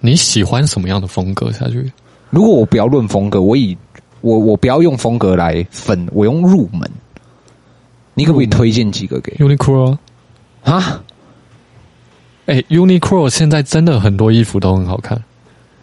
[0.00, 1.90] 你喜欢什么样的风格下去。
[2.28, 3.74] 如果我不要论风格，我以
[4.20, 6.82] 我我不要用风格来分，我用入门。
[8.12, 9.96] 你可不可以推荐几个给 Uniqlo
[10.62, 11.02] 啊？
[12.44, 15.18] 哎，Uniqlo 现在真的很多衣服都很好看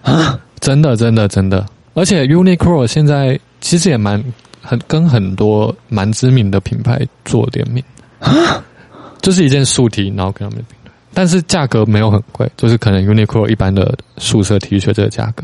[0.04, 0.40] 啊！
[0.60, 1.66] 真的，真的，真的。
[1.96, 4.24] 而且 Uniqlo 现在其实也蛮
[4.70, 7.84] 很跟很多蛮知名的品牌做联名。
[8.20, 8.64] 啊，
[9.20, 15.44] 就是一件素 T，然后跟他们拼，但是价格没有很贵，就是可能 Uniqlo 一般的素色 T 恤这个价格。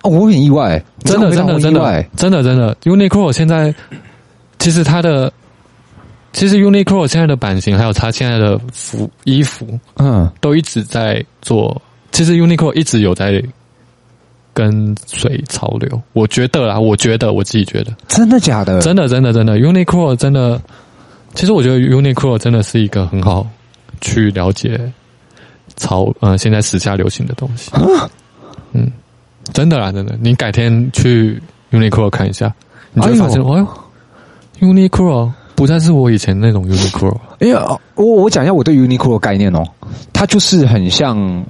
[0.00, 3.74] 哦，我很意外，真的真的真的真的真的 Uniqlo 现在
[4.58, 5.30] 其实它的
[6.32, 11.82] 其实 Uniqlo 现在的版型还有它现在的服衣服，嗯，都一直在做。
[12.12, 13.42] 其实 Uniqlo 一直有在
[14.58, 18.80] 跟随潮流，我觉得啦，我觉得我自己觉得，真的假的？
[18.80, 20.60] 真的真的真的 Uniqlo 真的。
[21.34, 23.46] 其实我觉得 Uniqlo 真的是一个很好
[24.00, 24.80] 去了解
[25.76, 27.70] 潮呃现在时下流行的东西。
[28.72, 28.90] 嗯，
[29.52, 30.18] 真的啦，真的。
[30.20, 31.40] 你改天去
[31.70, 32.52] Uniqlo 看一下，
[32.92, 37.16] 你就会发现，哎呦，Uniqlo 不再是我以前那种 Uniqlo。
[37.38, 39.62] 哎呀，我我讲一下我对 Uniqlo 的概念哦，
[40.12, 41.44] 它就是很像。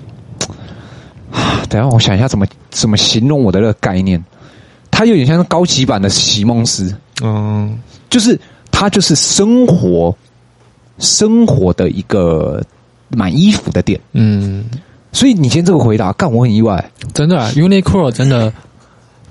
[1.68, 4.22] 等下我想一下怎么怎么形容我的那个概念，
[4.90, 6.94] 它有点像是高级版的席梦思。
[7.22, 7.78] 嗯，
[8.10, 8.38] 就是。
[8.70, 10.14] 它就是生活，
[11.00, 12.62] 生活的一个
[13.08, 13.98] 买衣服的店。
[14.12, 14.66] 嗯，
[15.10, 18.52] 所以你今天这个回答，干我很意外，真的啊，Uniqlo 真的，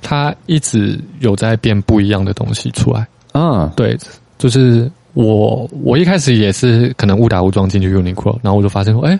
[0.01, 3.07] 它一直有在变不一样的东西出来。
[3.31, 3.97] 嗯，对，
[4.37, 9.17] 就是我我一开始也是可能误打误撞进去 Uniqlo，然后我就发现说，哎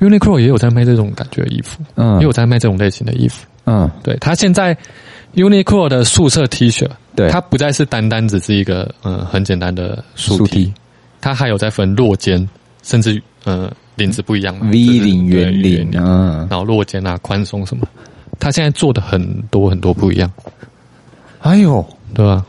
[0.00, 3.46] ，Uniqlo 也有在卖这种感觉的衣服，嗯，也有在卖这种类型的衣服。
[3.64, 4.76] 嗯，对，它现在
[5.34, 6.88] Uniqlo 的素色 T 恤。
[7.14, 10.72] 对，它不再是单单只是一个嗯很简单的素 T，
[11.20, 12.46] 它还有在分落肩，
[12.82, 17.88] 甚至呃领子不一样，V 领、圆领嗯，然后落肩啊、宽松什么，
[18.38, 20.30] 它现在做的很多很多不一样。
[21.40, 21.82] 哎呦，
[22.12, 22.44] 对吧？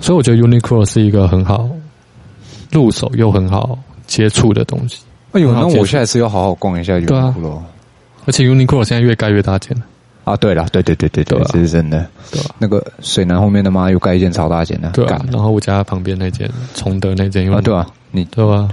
[0.00, 1.68] 所以我觉得 Uniqlo 是一个很好
[2.72, 5.02] 入手又很好接触的东西。
[5.32, 7.64] 哎呦，那我现在是要好好逛一下 Uniqlo，啊，
[8.26, 9.84] 而且 Uniqlo 现在越盖越大件了。
[10.24, 12.06] 啊，对了，对对对对对，这是真的。
[12.30, 15.06] 对，那个水南后面的妈又盖一件超大件的，对。
[15.06, 18.68] 然后我家旁边那件崇德那件，啊，对啊，你对吧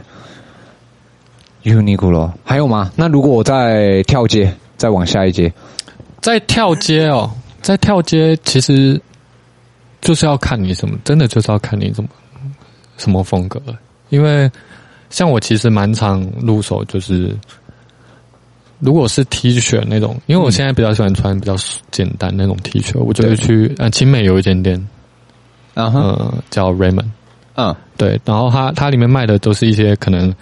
[1.64, 2.92] ？Uniqlo 还有吗？
[2.98, 5.54] 那如果我再跳街，再往下一阶，
[6.20, 9.00] 再跳街哦，再跳街，其实
[10.02, 12.10] 就是要看你什么，真的就是要看你怎么
[12.98, 13.62] 什么风格。
[14.10, 14.52] 因为
[15.16, 17.34] 像我其实蛮常入手，就是。
[18.80, 21.56] 如果是 T 恤那种，因为我现在比较喜欢穿比较
[21.92, 24.78] 简单那种 T 恤，我就会去呃，青美有一间店，
[25.76, 26.00] 啊、uh，huh.
[26.00, 27.06] 呃，叫 Raymond，
[27.56, 27.76] 嗯，uh.
[27.96, 30.36] 对，然后它它里面卖的都是一些可能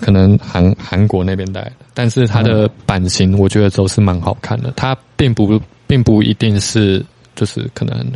[0.00, 7.04] 可能韩韩国那边带的，但是它的版型我觉得都是蛮好看的，它并不并不一定是
[7.36, 8.10] 就是可能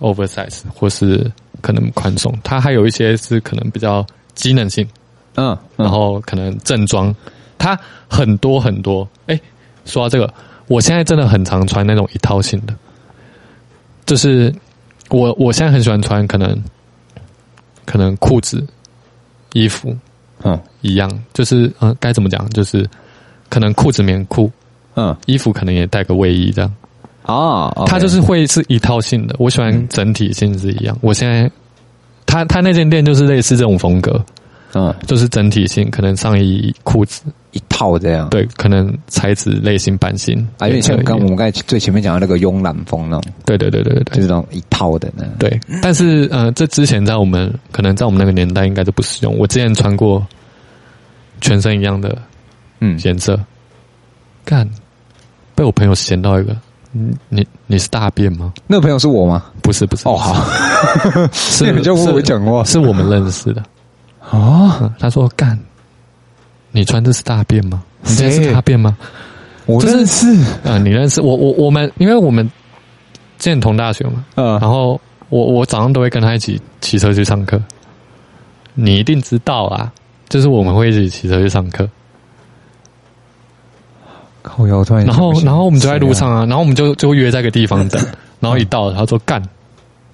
[0.00, 4.86] oversize 或是可能宽松，它还有一些是可能比较机能性，
[5.34, 5.54] 嗯，uh.
[5.54, 5.58] uh.
[5.76, 7.14] 然后可能正装。
[7.56, 9.40] 它很多很多，哎，
[9.86, 10.32] 说到这个，
[10.66, 12.74] 我现在真的很常穿那种一套性的，
[14.04, 14.54] 就是
[15.08, 16.62] 我我现在很喜欢穿，可能
[17.86, 18.62] 可能裤子、
[19.54, 19.96] 衣服，
[20.42, 22.86] 嗯，一样，就是嗯，该怎么讲，就是
[23.48, 24.50] 可能裤子棉裤，
[24.96, 26.74] 嗯，衣服可能也带个卫衣这样，
[27.24, 30.96] 啊，它就是会是一套性的，我喜欢整体性是一样。
[31.00, 31.50] 我现在，
[32.26, 34.24] 他他那间店就是类似这种风格。
[34.76, 38.28] 嗯，就是整体性，可能上衣、裤子一套这样。
[38.30, 43.32] 对，可能材质、类型、版型，啊，有点像刚我们刚才最前面讲的那个慵懒风那种。
[43.44, 45.24] 对对对对对，就是那种一套的呢。
[45.38, 49.38] 对，但是呃，这之前在我们可能在我们那个年代应该都不适用。
[49.38, 50.26] 我之前穿过
[51.40, 52.18] 全身一样的
[52.80, 53.38] 嗯颜色，
[54.44, 54.68] 干，
[55.54, 56.56] 被我朋友嫌到一个，
[56.96, 58.52] 你你你是大便吗？
[58.68, 59.44] 那个朋友是我吗？
[59.60, 63.60] 不是不是哦，好，是 你就不会讲话，是我们认识的
[64.30, 64.92] 哦。
[65.00, 65.58] 他说干，
[66.70, 67.82] 你穿的是大便吗？
[68.02, 68.96] 你这是大便吗？
[69.66, 70.26] 我认识
[70.64, 72.48] 啊，你认识我我我们，因为我们
[73.38, 77.60] 之前同大学嘛，嗯，然后我我早上都会跟他一起骑车去上课，
[78.74, 79.90] 你一定知道啊，
[80.28, 81.88] 就是我们会一起骑车去上课。
[84.44, 88.00] 靠腰突然，然后然后我们就在路上啊，然后我们就就约在一个地方等，
[88.38, 89.42] 然后一到他说干，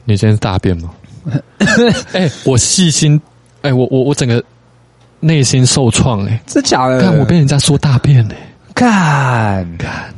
[0.04, 0.90] 你今天是大便吗？
[2.14, 3.20] 哎，我细心，
[3.62, 4.42] 哎，我我我整个
[5.18, 7.00] 内心受创，哎，这假的？
[7.02, 8.36] 看我被人家说大便，哎。
[8.72, 10.14] 干干，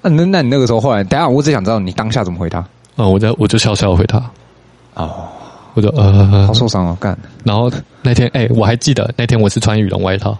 [0.00, 2.60] 那那那你那个时候后来，等下我只想知道你当下怎么回答？
[2.94, 4.22] 啊，我就我就笑笑回答。
[4.94, 5.26] 哦，
[5.74, 7.18] 我就呃，好受伤哦，干。
[7.42, 7.68] 然后
[8.02, 10.38] 那天，哎、欸，我还记得那天我是穿羽绒外套，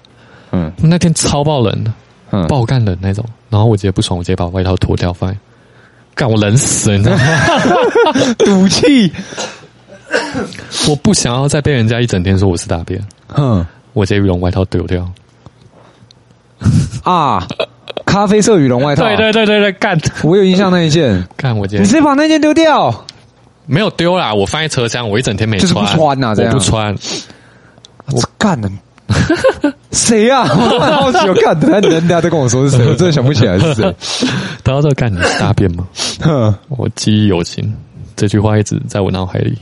[0.53, 1.93] 嗯，那天超爆冷的，
[2.35, 3.25] 嗯，爆干冷那种。
[3.51, 5.39] 然后我直接不爽，我直接把外套脱掉，发现，
[6.15, 8.35] 干我冷死了，你知道吗？
[8.39, 9.13] 赌气，
[10.89, 15.09] 我不想要再被人家一整天说我是大便，哼，我直接羽绒外套丢掉。
[17.05, 17.47] 啊，
[18.07, 19.99] 咖啡色羽绒外套， 对对对对对，干！
[20.23, 23.05] 我有印象那一件，干我直接，你直接把那件丢掉？
[23.67, 26.95] 没有丢啦，我放在车厢，我一整天没穿，就是不穿呐，这样我不穿。
[28.13, 28.71] 我干了，
[29.93, 30.43] 谁呀？
[30.43, 33.95] 我 好奇，我干，他人家在跟我说是谁， 我真的想不起来是谁。
[34.63, 35.87] 他说干你是大便吗？
[36.69, 37.73] 我记忆犹新，
[38.17, 39.59] 这句话一直在我脑海里。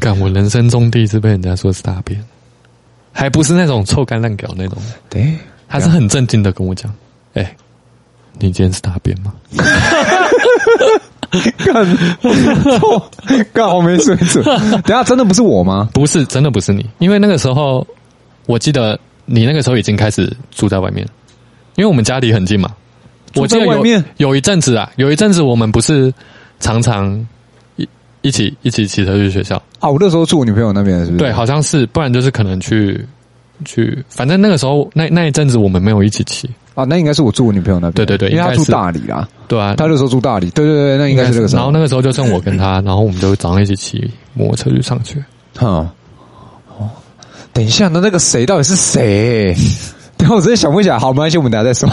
[0.00, 2.22] 干，我人生中第一次被人家说是大便。
[3.12, 4.78] 还不是那种臭干烂屌那种，
[5.10, 5.36] 对，
[5.68, 6.88] 他是很正经的跟我讲
[7.34, 7.56] ：“哎、欸，
[8.34, 9.34] 你今天是大便吗？”
[11.64, 11.98] 干，
[13.52, 14.44] 干好没水准。
[14.44, 15.88] 等下真的不是我吗？
[15.92, 17.86] 不是，真的不是你，因为那个时候
[18.46, 21.06] 我记得你那个时候已经开始住在外面，
[21.76, 22.70] 因为我们家离很近嘛。
[23.34, 26.12] 我记得有有一阵子啊，有一阵子我们不是
[26.60, 27.26] 常常。
[28.20, 29.88] 一起一起骑车去学校啊！
[29.88, 31.18] 我那时候住我女朋友那边，是不是？
[31.18, 33.00] 对，好像是，不然就是可能去
[33.64, 36.84] 去，反正那个时候那那一阵子我们没有一起骑啊。
[36.88, 39.28] 那应该是我住我女朋友那边，对对对，因为她住大理啦。
[39.46, 41.58] 对啊，她那时候住大理，对对对，那应该是这个时候。
[41.58, 45.22] 然后那个时候就剩我跟她， 然后我们就早上一起骑摩托车去上去。
[45.56, 45.90] 哈
[46.78, 46.90] 哦，
[47.52, 49.54] 等一下，那那个谁到底是谁？
[50.16, 50.98] 等下我真的想不起来。
[50.98, 51.88] 好，没关系，我们等下再说。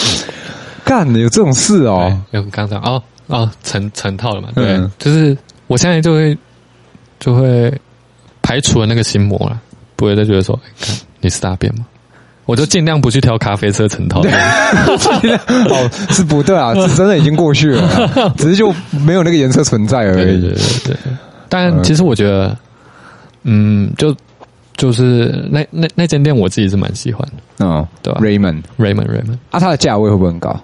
[0.84, 2.18] 干的有这种事哦？
[2.30, 3.02] 有刚才哦。
[3.26, 4.48] 哦，成成套了嘛？
[4.54, 6.36] 对，嗯、就是我现在就会
[7.20, 7.70] 就会
[8.40, 9.60] 排除了那个心魔了，
[9.96, 11.84] 不会再觉得说，欸、看你是大便吗？
[12.48, 14.30] 我就尽量不去挑咖啡色成套的。
[15.68, 20.40] 哦，是不对啊， 是真的已经过去了， 只是就没有那个颜色存在而已。
[20.40, 20.56] 对对对
[20.86, 20.96] 对。
[21.50, 22.56] 但其实我觉得，
[23.42, 24.16] 嗯，就
[24.78, 27.34] 就是那那那间店，我自己是蛮喜欢的。
[27.58, 30.58] 嗯、哦，对吧？Raymond Raymond Raymond，啊，它的价位会不会很高？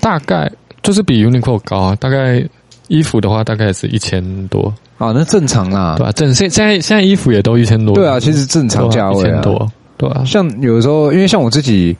[0.00, 0.50] 大概。
[0.80, 2.42] 就是比 Uniqlo 高啊，大概
[2.86, 11.94] 衣服的话大概是一千多啊，那正常啦，对啊，正现现在现在衣服也都一千多，对啊，其实正常价位啊，一千多，对啊，像有的时候，因为像我自己，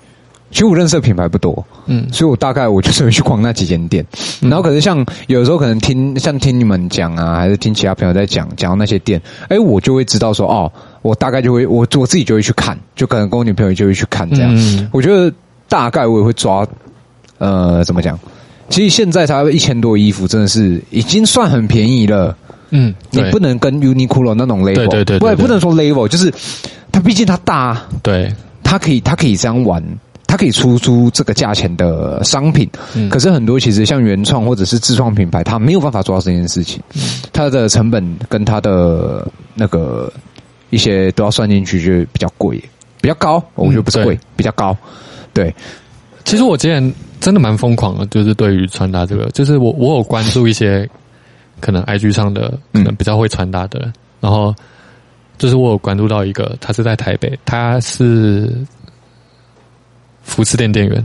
[0.50, 4.06] 其实我认识的品牌不多，嗯，所以我大概我就是会去逛那几间店，
[4.40, 15.30] 然后可是像有的时候可能听像听你们讲啊，还是听其他朋友在讲讲到那些店，哎，我就会知道说哦，我大概就会我我自己就会去看，就可能跟我女朋友就会去看这样，嗯，我觉得
[15.68, 16.66] 大概我也会抓，
[17.38, 18.18] 呃，怎么讲？
[18.70, 22.37] 其实现在才一千多衣服，真的是已经算很便宜了。
[22.70, 26.30] 嗯，你不能跟 Uniqlo 那种 level，对对对，不不能说 level，就是
[26.92, 29.83] 它毕竟它大，对，它可以它可以这样玩，
[30.27, 32.68] 它可以出租这个价钱的商品。
[32.94, 36.83] 嗯，可是很多其实像原创或者是自创品牌，它没有办法做到这件事情，
[37.33, 40.12] 它的成本跟它的那个
[40.70, 42.62] 一些都要算进去，就比较贵，
[43.01, 43.42] 比较高。
[43.55, 44.77] 我觉得不是贵，比较高。
[45.33, 45.55] 对，
[46.24, 46.94] 其实我之前。
[47.20, 50.88] 真的蛮疯狂的，就是对于穿搭这个，就是我我有关注一些
[51.61, 54.55] 可能 IG 上的可能比较会穿搭的人，嗯、然后
[55.38, 58.53] 就是我有关注到一个，他是在台北，他是
[60.22, 61.03] 服饰店店员，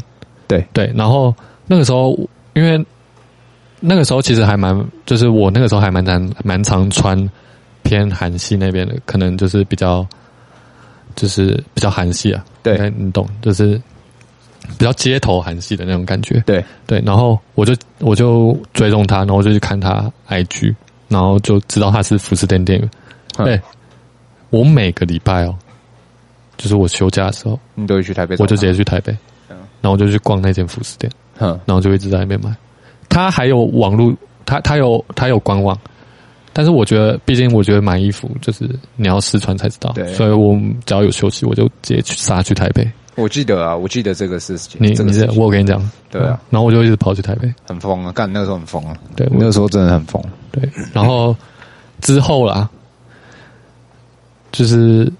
[0.47, 0.65] 对。
[0.73, 1.33] 对，然后
[1.67, 2.17] 那个时候
[2.53, 2.83] 因为
[3.79, 7.17] 那个时候其实还蛮，就是我那个时候还蛮常蛮常穿
[7.83, 10.05] 偏韩系那边的，可能就是比较
[11.15, 13.79] 就是比较韩系啊，对，你懂，就是。
[14.77, 16.63] 比较街头韩系的那种感觉，对。
[16.87, 20.73] 对，然后我就我就追踪他，然后就去看他 IG，
[21.09, 22.89] 然后就知道他是服饰店店员。
[23.35, 23.61] 对、嗯，
[24.53, 25.55] 我每个礼拜哦，
[26.57, 29.11] 就是我休假的时候，你都会去台北，我就直接去台北，
[29.49, 32.55] 嗯、然后我就去逛那间服饰店，嗯，然后就一直在那边买。
[33.09, 34.13] 他还有网络，
[34.45, 35.75] 他他有他有官网，
[36.53, 42.87] 但是我觉得，毕竟我觉得买衣服就是你要试穿才知道，所以我只要有休息，我就直接去杀去台北。
[43.15, 44.79] 我记得啊，我记得这个事情。
[44.79, 45.81] 你你是我跟你讲，
[46.11, 48.11] 对啊，然后我就一直跑去台北，很疯啊！
[48.11, 50.23] 干那个时候很疯啊，对，那个时候真的很疯。
[50.51, 51.35] 对，然后
[52.01, 52.69] 之后啦，
[54.53, 55.11] 就是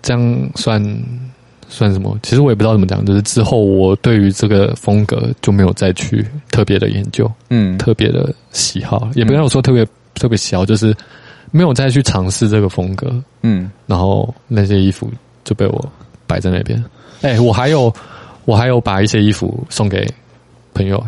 [0.00, 0.82] 这样算
[1.68, 2.18] 算什么？
[2.22, 3.04] 其实我也不知道怎么讲。
[3.04, 10.96] 就是之后我对于这个风格就没有再去特别的研究，嗯，特别的喜好，也不要说特别特别喜好，就是
[11.50, 13.12] 没有再去尝试这个风格，
[13.42, 15.10] 嗯，然后那些衣服
[15.44, 15.92] 就被我
[16.26, 16.82] 摆在那边。
[17.20, 17.92] 哎，我还有
[18.46, 20.06] 我还有把一些衣服送给
[20.72, 21.04] 朋友，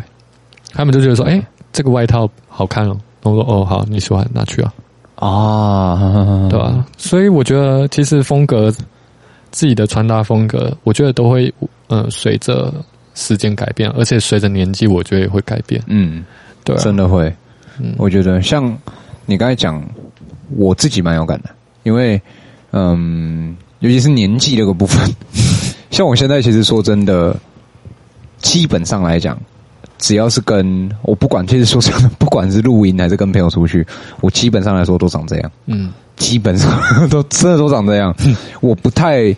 [0.73, 2.99] 他们就觉得说，哎，这个外套好看哦。
[3.23, 4.73] 我说哦好，你喜欢拿去啊
[5.21, 6.83] 啊，对吧？
[6.97, 8.71] 所以我觉得其实风格
[9.51, 11.53] 自己的穿搭风格，我觉得都会
[11.87, 12.73] 呃随着
[13.13, 15.79] 时间改变，而且随着年纪，我觉得也会改变。
[15.85, 16.25] 嗯，
[16.63, 17.31] 对，真的会。
[17.79, 18.75] 嗯，我觉得像
[19.27, 19.79] 你刚才讲，
[20.57, 21.51] 我自己蛮有感的，
[21.83, 22.19] 因为
[22.71, 25.07] 嗯，尤其是年纪这个部分，
[25.91, 27.37] 像我现在其实说真的，
[28.39, 29.39] 基本上来讲。
[30.01, 33.85] 只要是跟我不管，其实说真的，不管是录音还是跟朋友出去，
[34.19, 35.51] 我基本上来说都长这样。
[35.67, 38.13] 嗯，基本上都真的都长这样。
[38.25, 39.33] 嗯、我不太，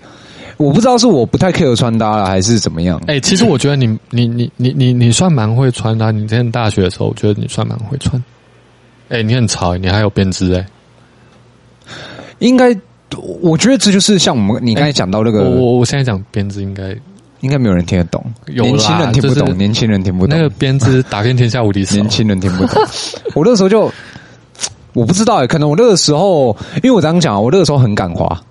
[0.55, 2.97] 我不知道是我不太 care 穿搭了，还是怎么样。
[3.07, 6.11] 哎、欸，其实我觉得你你你你你你算蛮会穿搭。
[6.11, 8.17] 你之前大学的时候，我觉得你算蛮会穿。
[9.09, 10.65] 哎、欸，你很潮，你还有编织哎。
[12.39, 12.73] 应该，
[13.41, 16.95] 我觉得这就是像我们你刚才讲到那个，欸、我我现在讲编织应该。
[17.43, 20.35] 应该没有人听得懂，年轻人听不懂，年轻人听不懂。
[20.35, 22.81] 那个编织打遍天下无敌手，年轻人听不懂。
[23.35, 23.91] 我那个时候就
[24.93, 28.41] 我不知道，可能我那个时候，因为我刚刚讲，我那个时候很敢花。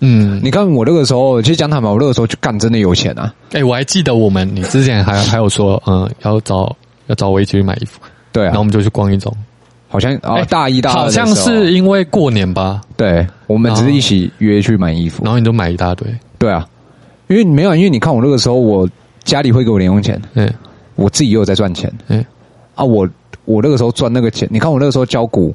[0.00, 3.34] 嗯，你看我那个时候，其实讲坦白，我那个时候就干，真的有钱啊。
[3.52, 6.74] 哎，我还记得我们，你之前还 还有说，嗯，要找
[7.08, 8.00] 要找我一起去买衣服，
[8.32, 9.30] 对，然后我们就去逛一中，
[9.88, 12.80] 好像哦，大一大二，好像是因为过年吧？
[12.96, 16.66] 对，我们只是一起约去买衣服，然后你就买一大堆，对啊。
[17.28, 18.88] 因为没有，因为你看我那个时候，我
[19.22, 20.52] 家里会给我零用钱，嗯，
[20.96, 22.24] 我自己也有在赚钱，嗯，
[22.74, 23.08] 啊，我
[23.44, 25.54] 我那个时候赚那个钱，你看我那个时候交股，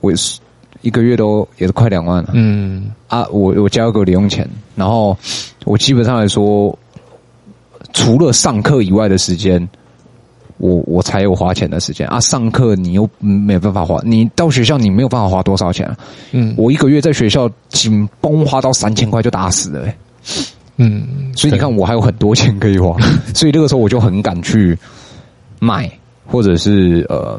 [0.00, 0.40] 我也是
[0.80, 5.16] 一个月都也是快两万了，嗯，啊，我我交给我零用钱，然后
[5.64, 6.76] 我基本上来说，
[7.92, 9.68] 除了上课以外的时间，
[10.56, 12.06] 我我才有花钱的时间。
[12.08, 15.96] 啊，上课你又没办法花，你到学校你没有办法花多少钱啊，
[16.32, 19.96] 嗯，我一个月在学校紧绷花到三千块就打死了，欸，
[20.76, 22.98] 嗯，所以你看，我还有很多钱可以花，
[23.34, 24.76] 所以那个时候我就很敢去
[25.60, 25.90] 买，
[26.26, 27.38] 或者是呃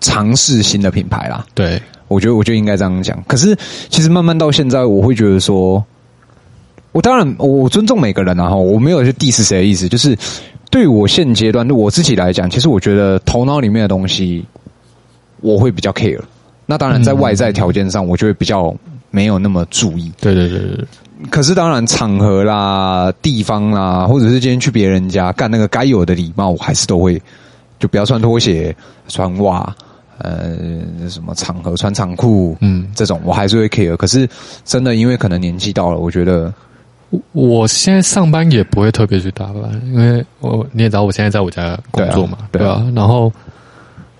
[0.00, 1.44] 尝试新的品牌啦。
[1.54, 3.22] 对，我觉得我就应该这样讲。
[3.26, 3.56] 可是
[3.88, 5.84] 其实慢慢到现在，我会觉得说，
[6.92, 10.16] 我当然我尊重每个人啊，哈，我没有去 diss 谁的意思，就是
[10.70, 14.44] 对我现阶段我自己来讲，其实我觉得头脑里面的东西
[15.40, 16.20] 我会比较 care。
[16.64, 18.74] 那当然在外在条件上，我就会比较
[19.10, 20.10] 没有那么注意。
[20.20, 20.86] 对对对对。
[21.30, 27.20] 可是当然，场合啦、地方啦，或者是今天去别人家干那个该有的礼貌，我还是都会，
[27.78, 28.74] 就不要穿拖鞋、
[29.08, 29.74] 穿袜，
[30.18, 30.56] 呃，
[31.08, 33.96] 什么场合穿长裤，嗯，这种我还是会 care。
[33.96, 34.28] 可是
[34.64, 36.52] 真的，因为可能年纪到了，我觉得
[37.32, 43.32] 我现在上班也不会特别去打扮，因为我你也知道，我现在在我家工作嘛，对啊，然后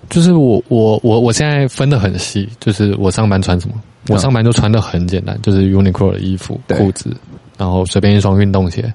[0.09, 3.75] 就是我我我我现在分的很细，就是我上班穿什么。
[4.09, 7.15] 我上班就穿的很简单，就是 Uniqlo 的衣服、裤子，
[7.57, 8.93] 然后随便一双运动鞋，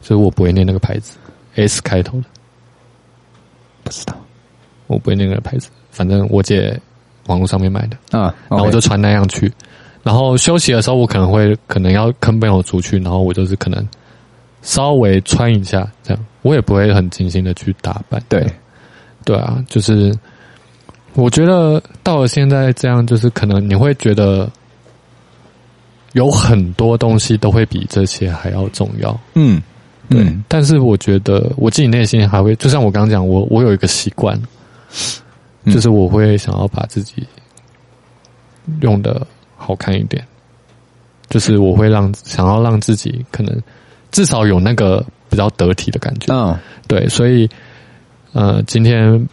[0.00, 1.18] 所以我不会念那个牌子
[1.54, 2.24] ，S 开头的，
[3.84, 4.16] 不知道，
[4.86, 6.80] 我不会念那个牌子，反正我姐
[7.26, 9.52] 网络上面买的啊，然后我就穿那样去，
[10.02, 13.86] 然后休息的时候我可能会可能要跟朋友出去，然后我就是可能
[14.62, 18.50] 稍微穿一下这样，我也不会很精心的去打扮，对，
[19.26, 20.16] 对啊，就是。
[21.14, 24.48] 我觉得到了现在这样，就是可能你会觉得
[26.12, 29.18] 有很多东西都会比这些还要重要。
[29.34, 29.60] 嗯，
[30.08, 30.22] 对。
[30.22, 34.40] 嗯，但是我觉得我自己内心还会，就像我刚刚讲，我我有一个习惯，
[35.66, 37.26] 就是我会想要把自己
[38.80, 40.24] 用的好看一点，
[41.28, 43.60] 就是我会让想要让自己可能
[44.12, 46.32] 至少有那个比较得体的感觉。
[46.32, 46.56] 嗯，
[46.86, 47.08] 对。
[47.08, 47.50] 所以，
[48.32, 49.28] 呃，今天。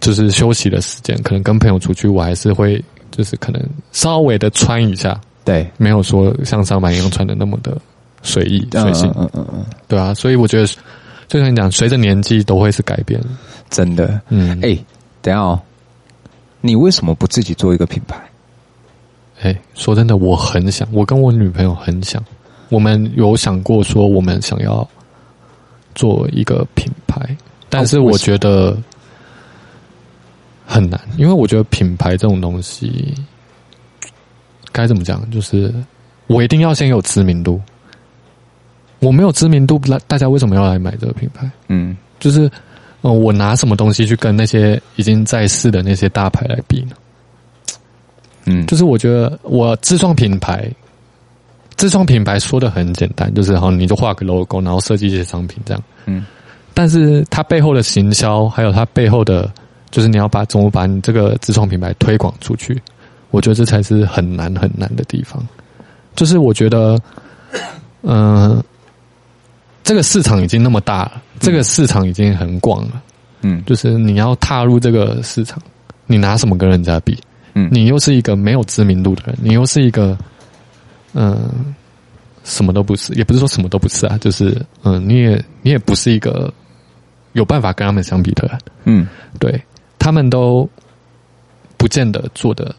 [0.00, 7.76] 就是休息的时间，可能跟朋友出去，我还是会就是可能稍微的穿一下，对，没有说像上班一样穿的那么的
[8.22, 10.66] 随意随性，嗯嗯嗯，对啊，所以我觉得
[11.28, 13.20] 就像你讲，随着年纪都会是改变，
[13.68, 14.84] 真的，嗯，哎、欸，
[15.20, 15.60] 等一下哦，
[16.62, 18.16] 你为什么不自己做一个品牌？
[19.42, 22.24] 哎、欸，说真的，我很想，我跟我女朋友很想，
[22.70, 24.88] 我们有想过说我们想要
[25.94, 27.36] 做一个品牌，
[27.68, 28.74] 但是我觉得。
[30.70, 33.12] 很难，因为我觉得品牌这种东西
[34.70, 35.74] 该怎么讲，就是
[36.28, 37.60] 我一定要先有知名度。
[39.00, 41.50] 我没有知名度，大家为什么要来买这个品牌？
[41.68, 42.50] 嗯，就是，
[43.00, 46.90] 呃，我拿什么东西去跟那些已经在世的那些大牌来比呢？
[48.44, 50.70] 嗯，就是我觉得我自创品牌，
[51.76, 55.82] 自创品牌说的很简单，就是好，你就画个 logo，然后设计一些商品这样。
[56.04, 56.26] 嗯，
[56.74, 59.50] 但是它背后的行销，还有它背后的，
[59.90, 62.80] 就是你要把怎么把你这个自创品牌推广出去，
[63.30, 65.46] 我觉得这才是很难很难的地方。
[66.14, 66.98] 就是我觉得，
[68.02, 68.64] 嗯、呃。
[69.82, 73.02] 这个市场已经那么大了，这个市场已经很广了，
[73.40, 75.60] 嗯，就是你要踏入这个市场，
[76.06, 77.18] 你拿什么跟人家比？
[77.54, 80.16] 嗯，你又是一个没有知名度的人，你又是一个，
[81.14, 81.50] 嗯、呃，
[82.44, 84.50] 什么都不是，也不是说什么都不是啊，就是，
[84.84, 86.52] 嗯、呃，你也你也不是一个
[87.32, 89.08] 有办法跟他们相比的人，嗯，
[89.40, 89.60] 对，
[90.00, 90.68] 他们都
[91.76, 92.74] 不见得做的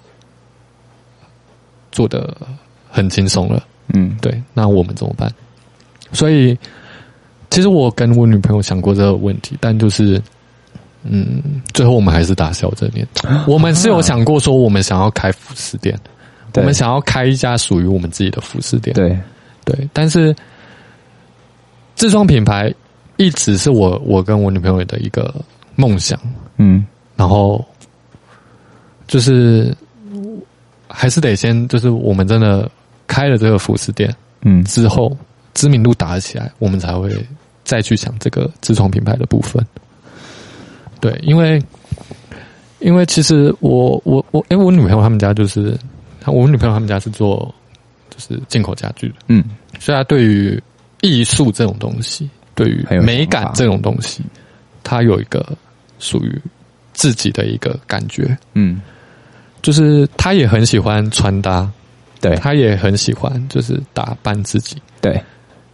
[1.93, 2.35] 做的
[2.89, 5.33] 很轻松了，嗯，对，那我们怎么办？
[6.11, 6.57] 所以。
[7.53, 10.21] 其实我跟我女朋友想过这个问题，但就是，
[11.03, 13.27] 嗯，最后我们还是打消这念头。
[13.45, 15.99] 我们是有想过说，我们想要开服饰店，
[16.55, 18.93] 我们想要开一家属于我们自己的服饰店。
[18.93, 19.19] 对
[19.65, 20.33] 对，但是
[21.95, 22.73] 自创品牌
[23.17, 25.35] 一直是我我跟我女朋友的一个
[25.75, 26.17] 梦想。
[26.55, 26.85] 嗯，
[27.21, 27.63] 然后
[29.05, 29.71] 就是
[30.87, 32.67] 还是得先，就是我们真的
[33.05, 34.11] 开了这个服饰店，
[34.41, 35.15] 嗯，之后
[35.53, 37.09] 知名度打起来，我们才会。
[37.63, 39.63] 再去想这个自创品牌的部分，
[40.99, 41.61] 对，因为
[42.79, 45.77] 因为其实我我我，因为我女朋友他们家就是，
[46.25, 47.53] 我女朋友他们家是做
[48.09, 49.45] 就是进口家具的，嗯，
[49.79, 50.61] 所以她对于
[51.01, 54.23] 艺术这种东西，对于美感这种东西，
[54.83, 55.55] 她有一个
[55.99, 56.41] 属于
[56.93, 58.81] 自己的一个感觉，嗯，
[59.61, 61.69] 就是他也很喜欢穿搭，
[62.19, 65.21] 对，他也很喜欢就是打扮自己，对。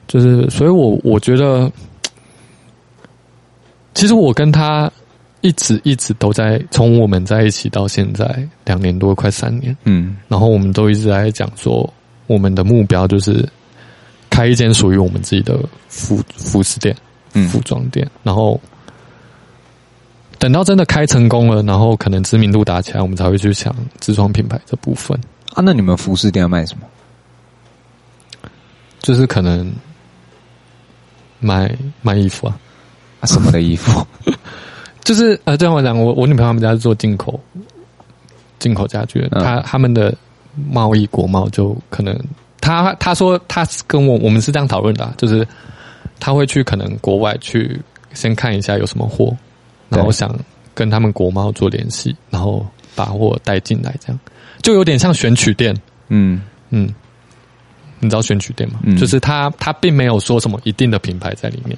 [0.08, 1.70] 就是，所以我我觉得，
[3.94, 4.90] 其实我跟他
[5.42, 11.94] 一直一直都在，从我们在一起到现在两年多，快三年，嗯，然后我们都一直在讲说，
[12.28, 13.46] 我们的目标就是
[14.30, 15.60] 开一间属于我们自己的
[15.90, 16.96] 服服饰店，
[17.34, 18.58] 嗯，服装店，然后
[20.40, 25.20] 等到真的开成功了，然后可能知名度打起来，我们才会去想自创品牌这部分
[25.54, 25.62] 啊。
[25.64, 28.50] 那你们服饰店要卖什么？
[29.00, 29.72] 就是可能。
[31.40, 31.72] 卖
[32.02, 32.60] 卖衣服啊？
[33.20, 34.04] 啊什么的衣服？
[35.06, 37.40] 就是呃，这样我讲，我我女朋友他们家是做进口
[38.58, 40.12] 进口家具，嗯、他他们的
[40.68, 42.20] 贸易国贸就可能
[42.60, 45.48] 他他说他跟我我们是这样讨论的、啊，就是
[46.20, 47.80] 他会去可能国外去
[48.16, 49.32] 先看一下有什么货，
[49.90, 50.38] 然后想
[50.74, 52.66] 跟他们国贸做联系，然后
[52.96, 54.20] 把货带进来，这样
[54.62, 55.76] 就有点像选取店，
[56.10, 56.90] 嗯嗯。
[58.00, 58.80] 你知道选取店吗？
[58.84, 61.76] 嗯，就是他，他并没有说什么一定的品牌在里面，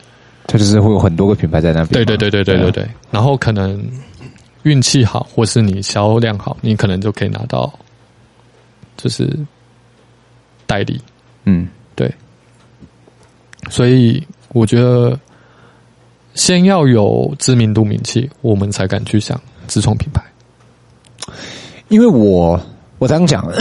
[0.47, 1.87] 他就是会有很多个品牌在那边。
[1.93, 2.83] 对对对对对对对。
[2.83, 3.81] 啊、然后可能
[4.63, 7.71] 运气好，或是你销量好，你可能就可以拿到，
[8.97, 9.33] 就是
[10.67, 10.99] 代理。
[11.45, 12.13] 嗯，对。
[13.69, 15.17] 所以我觉得，
[16.39, 20.23] 先要有知名度、名气，我们才敢去想自创品牌。
[21.89, 22.57] 因为我
[22.97, 23.45] 我刚讲。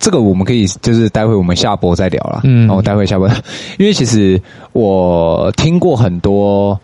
[0.00, 3.28] 这个我们可以就是待会我们下播再聊了，嗯，然后待会下播，
[3.78, 4.40] 因为其实
[4.72, 6.80] 我听过很多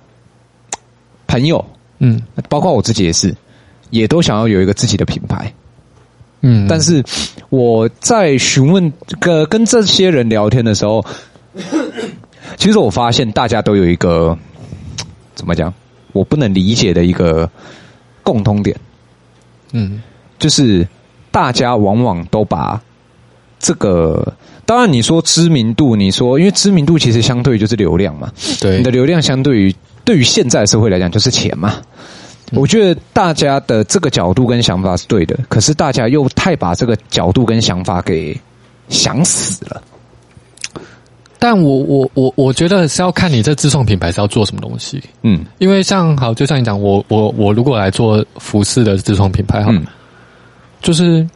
[1.28, 1.64] 朋友，
[2.00, 3.32] 嗯，包括我自己也是，
[3.90, 5.54] 也都想要有一个自己的品牌，
[6.40, 7.04] 嗯，但是
[7.50, 11.06] 我在询问跟跟这些人聊天的时候，
[12.56, 14.36] 其实我发现大家都有一个
[15.34, 15.72] 怎么讲，
[16.12, 17.48] 我不能理解的一个
[18.22, 18.76] 共通点，
[19.72, 20.02] 嗯，
[20.38, 20.86] 就是
[21.30, 22.80] 大家往往都把
[23.58, 24.32] 这个
[24.64, 29.74] 当然，你说知名度，你说因为知名度其实相对于就是流量嘛，对，你的流量相对于
[30.04, 31.74] 对于现在社会来讲就是钱嘛。
[32.52, 38.38] 我觉得大家的这个角度跟想法是对的，可是大家又太把这个角度跟想法给
[38.88, 39.82] 想死了。
[41.44, 49.84] 但我我我我觉得是要看你这自创品牌是要做什么东西，嗯，因为像好，就像你讲，我我我如果来做服饰的自创品牌哈，嗯，
[50.80, 51.28] 就是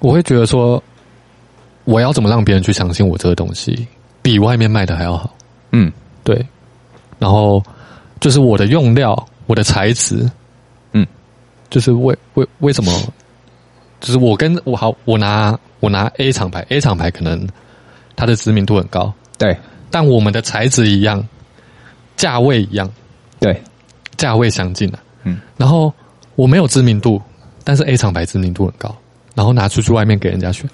[0.00, 0.82] 我会觉得说。
[1.84, 3.86] 我要怎么让别人去相信我这个东西
[4.20, 5.32] 比外面卖的还要好？
[5.70, 5.92] 嗯，
[6.24, 6.44] 对。
[7.16, 7.62] 然后
[8.18, 9.14] 就是我的用料，
[9.46, 10.28] 我的材质，
[10.90, 11.06] 嗯，
[11.70, 12.92] 就是为为为什么？
[14.00, 17.46] 就是我跟我好，我拿我拿 A 厂牌，A 厂牌可能
[18.16, 19.56] 它的知名度很高，对。
[19.88, 21.24] 但我们的材质一样，
[22.16, 22.90] 价位一样，
[23.38, 23.62] 对，
[24.16, 25.38] 价位相近的，嗯。
[25.56, 25.92] 然后
[26.34, 27.22] 我没有知名度，
[27.62, 28.94] 但是 A 厂牌知名度很高，
[29.34, 30.68] 然后拿出去外面给人家选。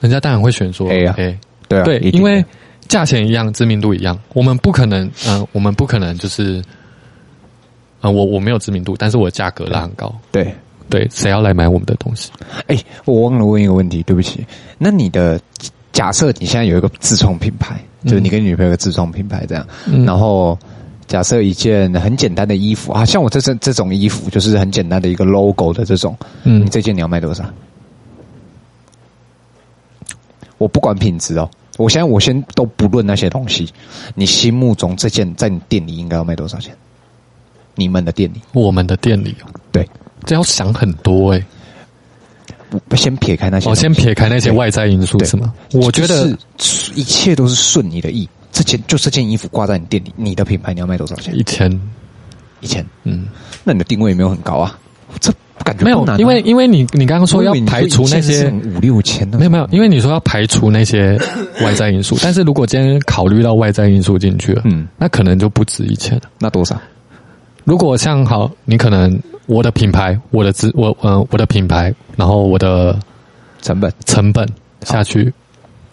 [0.00, 2.44] 人家当然会选说 A 啊，A，对啊，对，因为
[2.88, 6.60] 价钱一样，知名度一样，我们不可能，嗯、呃，我们不可能就是，
[8.00, 10.54] 啊、呃，我我没有知名度，但是我价格拉很高，对
[10.88, 12.30] 对，谁要来买我们的东西？
[12.66, 14.46] 哎，我忘了问一个问题，对不起，
[14.78, 15.40] 那你的
[15.94, 20.58] 假设你现在有一个自创品牌，就是你跟女朋友的自创品牌这样，嗯、然后。
[21.06, 27.44] 假设一件很简单的衣服啊，像我这这这种衣服，就是很简单的一个 logo 的这种，嗯，你这件你要卖多少？
[30.56, 33.70] 我不管品质哦，我现在我先都不论那些东西，
[34.14, 36.74] 你心目中这件在你店里应该要卖多少钱？
[37.74, 39.86] 你们的店里，我们的店里哦，对，
[40.24, 41.44] 这要想很多哎、欸。
[42.90, 45.52] 我先撇开那些，哦先撇开那些外在因素是吗？
[45.72, 46.36] 我觉得
[46.94, 48.28] 一切都是顺你的意。
[48.52, 51.36] 这件就这件衣服挂在你店里，你的品牌你要卖多少钱？
[51.36, 51.80] 一千，
[52.60, 52.86] 一千。
[53.02, 53.26] 嗯，
[53.64, 54.78] 那你的定位也没有很高啊？
[55.18, 55.32] 这
[55.64, 61.18] 感觉没有，因为因为你你刚刚说要排除那些五六千的，没有没有，因为你说要排除那些
[61.64, 66.22] 外在因素，但是如果今天考虑到外在因素进去了，嗯，那可能就不止一千了。
[66.38, 66.80] 那多少？
[67.64, 72.98] 如果像好，你可能我的品牌，我的资我呃我的品牌，然后我的
[73.62, 73.92] 成本。
[74.06, 74.48] 成本
[74.82, 75.32] 下去，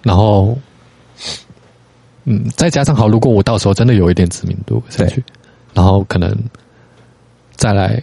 [0.04, 0.58] 然后。
[2.26, 5.24] 嗯，再加上好，如果我到时候真的有一点知名度下去，
[5.74, 6.32] 然后可能
[7.56, 8.00] 再来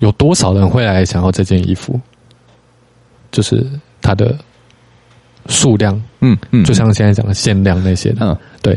[0.00, 1.98] 有多少人会来想要这件衣服，
[3.30, 3.64] 就是
[4.00, 4.36] 它的
[5.46, 8.76] 数量，嗯嗯，就像现在讲的限量那些的，嗯，对，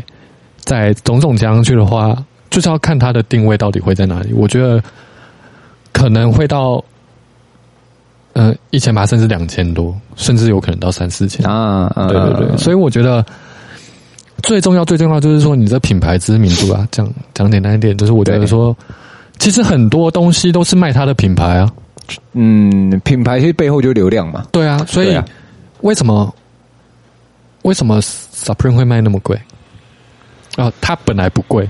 [0.60, 2.16] 在种种加上去的话，
[2.48, 4.32] 就是要看它的定位到底会在哪里。
[4.32, 4.80] 我觉得
[5.96, 6.84] 可能会到，
[8.34, 13.24] 呃，一千八甚至两千多，甚至有可能到三四千啊，对对对，所以我觉得。
[14.42, 18.76] 最重要，最重要就是说，你这品牌知名度啊，讲讲简单一点，就是我觉得说，
[19.38, 21.72] 其实很多东西都是卖它的品牌啊。
[22.34, 24.46] 嗯，品牌其实背后就是流量嘛。
[24.52, 25.24] 对啊，所以啊
[25.80, 26.32] 为什么
[27.62, 29.40] 为什么 Supreme 会卖那么贵？
[30.56, 31.68] 啊，它本来不贵，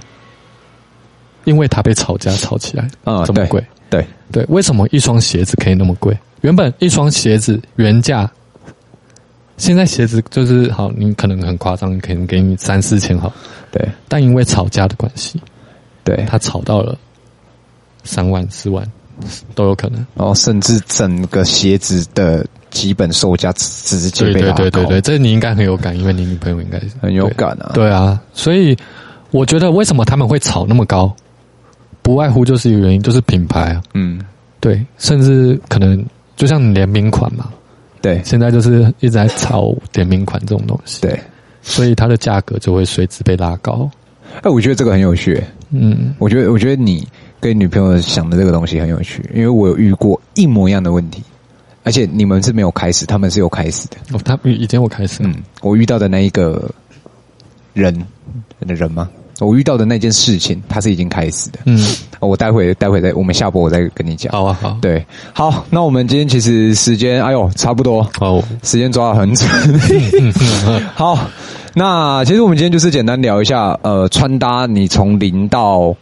[1.45, 3.65] 因为它被炒价炒起来啊，这么贵。
[3.91, 6.17] 对对，为什么一双鞋子可以那么贵？
[6.43, 8.31] 原本一双鞋子原价。
[9.57, 13.33] 现在鞋子就是好，你可能很夸张，可能给你三四千好，
[13.73, 13.89] 对。
[14.07, 15.41] 但因为吵架的关系，
[16.05, 16.95] 对，他吵到了
[18.05, 18.87] 三万、四万
[19.55, 20.05] 都有可能。
[20.15, 24.33] 然后甚至整个鞋子的基本售价直接被。
[24.35, 27.71] 对对对对对，这你应该很有感，因为你女朋友应该很有感啊。
[27.73, 28.77] 对啊，所以
[29.31, 31.17] 我觉得为什么他们会炒那么高，
[32.07, 33.83] 不外乎就是一个原因，就是品牌啊。
[33.95, 34.21] 嗯，
[34.61, 37.51] 对，甚至可能就像联名款嘛。
[38.01, 41.19] 对，现在就是一直在炒联名款这种东西，对，
[41.63, 43.91] 所以它的价格就会随之被拉高。
[44.43, 45.43] 哎，我觉得这个很有趣。
[45.71, 47.05] 嗯，我觉得，我觉得你
[47.41, 51.25] 跟女朋友想的这个东西很有趣，因为我有遇过一模一样的问题，
[51.83, 53.97] 而且你们是没有开始，他们是有开始的。
[54.13, 56.71] 哦，他以前我开始，嗯，我遇到的那一个
[57.73, 57.93] 人
[58.61, 59.11] 的人吗？
[59.41, 61.59] 我遇到的那件事情，它是已经开始的。
[61.67, 61.79] 嗯，
[62.21, 64.33] 我待会待会再，我们下播我再跟你讲。
[64.33, 64.79] 好啊，好。
[64.81, 68.03] 对，好，那我们今天其实时间，哎呦，差不多。
[68.19, 69.47] 好，时间抓的很准。
[70.97, 71.19] 好，
[71.75, 75.95] 那其实我们今天就是简单聊一下，呃，穿搭你从零到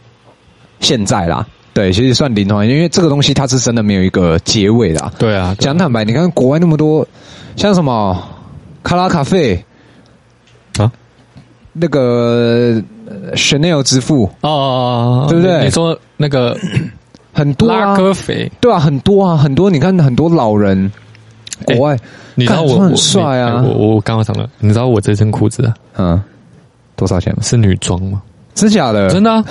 [0.79, 1.45] 现在啦。
[1.73, 5.11] 对，其实算零的话，因为这个东西它是真的没有一个结尾的。
[5.17, 7.05] 对啊，讲坦白，你看国外那么多，
[7.57, 8.17] 像什么
[8.81, 9.61] 卡拉咖啡
[10.77, 10.89] 啊，
[11.73, 12.81] 那个。
[13.35, 15.63] Chanel 之父哦，对不对？
[15.63, 16.57] 你说那个
[17.33, 19.69] 很多拉哥肥，对啊，很多啊，很多。
[19.69, 20.91] 你看很多老人，
[21.65, 21.97] 国外，
[22.33, 23.61] 你知道我很帅啊。
[23.61, 26.21] 我我刚刚想了，你知道我这身裤子嗯
[26.95, 27.39] 多少钱吗？
[27.43, 28.21] 是女装吗？
[28.53, 29.09] 真假的？
[29.09, 29.43] 真的？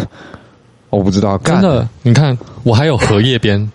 [0.90, 1.86] 我不知道，真的。
[2.02, 3.70] 你看我还有荷叶边，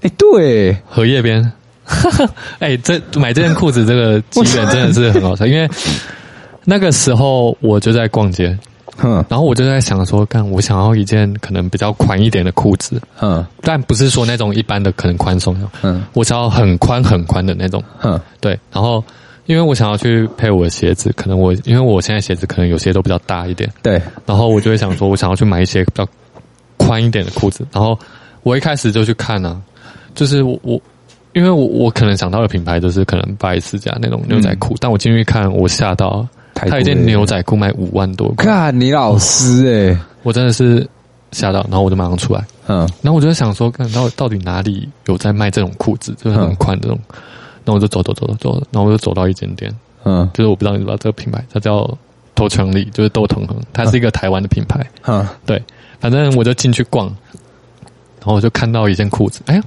[0.00, 1.52] 哎，对，荷叶边。
[2.60, 5.68] 哎，这买这件裤子这个机缘真的是很好笑，因为。
[6.64, 8.56] 那个时候我就在逛街，
[9.02, 19.02] 嗯，然后我就在想说，看，我想要一件可能比较宽一点的裤子，嗯，但不是说那种一般的可能宽松的，嗯，我想要很宽很宽的那种，嗯，对，然后
[19.46, 26.06] 因为我想要去配我的鞋子，可能我因为我现在鞋子可能有些都比较大一点，对，然后我就会想说，我想要去买一些比较
[26.76, 27.98] 宽一点的裤子，然后
[28.42, 29.84] 我一开始就去看呢、啊，
[30.14, 30.80] 就是我我
[31.34, 36.26] 因为我我可能想到的品牌就是可能拜斯家那种牛仔裤，嗯、但我进去看，我吓到。
[36.54, 40.88] 他一件牛仔裤卖五万多，看你老师哎，我真的是
[41.32, 46.98] 吓到，然后我就马上出来，嗯，然后我就在想说，看到到底哪里有在卖这种裤子，就是很宽这种，
[47.64, 49.74] 然后我就走走走走走，然后我就走到一间店，
[50.04, 51.86] 嗯，就是我不知道你知道这个品牌，它叫
[52.34, 55.62] 头强力，就是窦腾恒，它是一个台湾的品牌，嗯，对，
[55.98, 57.06] 反正我就进去逛，
[58.20, 59.62] 然后我就看到一件裤子，哎呀，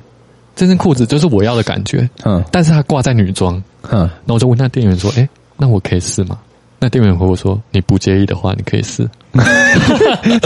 [0.55, 5.27] 这件裤子就是我要的感觉，嗯，但是它挂在女装，嗯，然后我就问那店员说，哎，
[5.57, 6.39] 那我可以试吗？
[6.79, 9.09] 那店员回我说，你不介意的话，你可以试。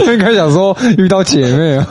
[0.06, 1.86] 应该想说遇到姐妹啊，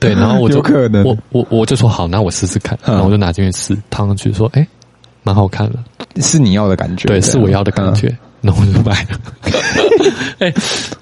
[0.00, 4.66] 对，然后我就可能，我我我就说好，那我试试看，然后我就拿进去试，套上去说，哎，
[5.22, 5.78] 蛮好看的，
[6.22, 8.14] 是你要的感觉，对，是我要的感觉。
[8.40, 9.18] 然后我就买了，
[10.38, 10.52] 哎，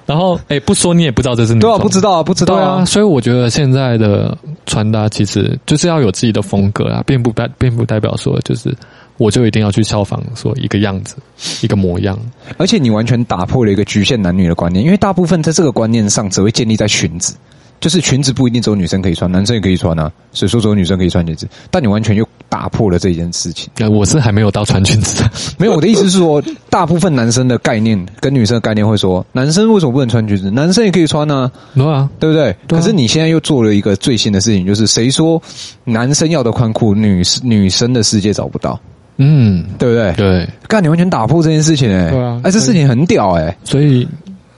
[0.07, 2.85] 然后哎，不说你也不知道这是女装，对啊，不知道啊，不知道啊。
[2.85, 8.73] 所以我觉得现在的穿搭其实就是要有自己的风格啊，并不代并不代表说就是
[9.19, 11.17] 我就一定要去效仿说一个样子
[11.63, 12.19] 一个模样，
[12.59, 17.35] 而且你完全打破了一个局限男女的观念，因为大部分在这个观念上只会建立在裙子。
[17.81, 20.09] 就是裙子不一定只有女生可以穿，男生也可以穿啊。
[20.33, 23.69] 所以说只有女生可以穿裙子，但你完全又打破了这一件事情。
[23.91, 25.25] 我是还没有到穿裙子，
[25.59, 25.73] 没有。
[25.73, 26.41] 我的意思是说，
[26.71, 30.49] 大部分男生的概念跟女生的概念会说，男生为什么不能穿裙子？
[30.53, 31.51] 男生也可以穿啊？
[31.75, 32.57] 对啊，对不对？
[32.69, 35.43] 可是你现在又做了一个最新的事情，就是谁说
[35.83, 38.79] 男生要的宽裤，女女生的世界找不到？
[39.23, 40.13] 嗯，对不对？
[40.15, 44.07] 对，干你完全打破这件事情哎，对啊，哎，这事情很屌哎，所以。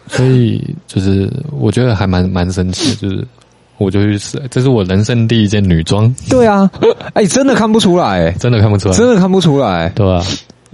[0.06, 3.26] 所以就是我觉得还蛮蛮神奇， 就是
[3.78, 6.14] 我就去试，这是我人生第一件女装。
[6.28, 6.70] 对啊，
[7.14, 10.22] 哎，真的看不出来，真的看不出来，真的看不出来，对吧？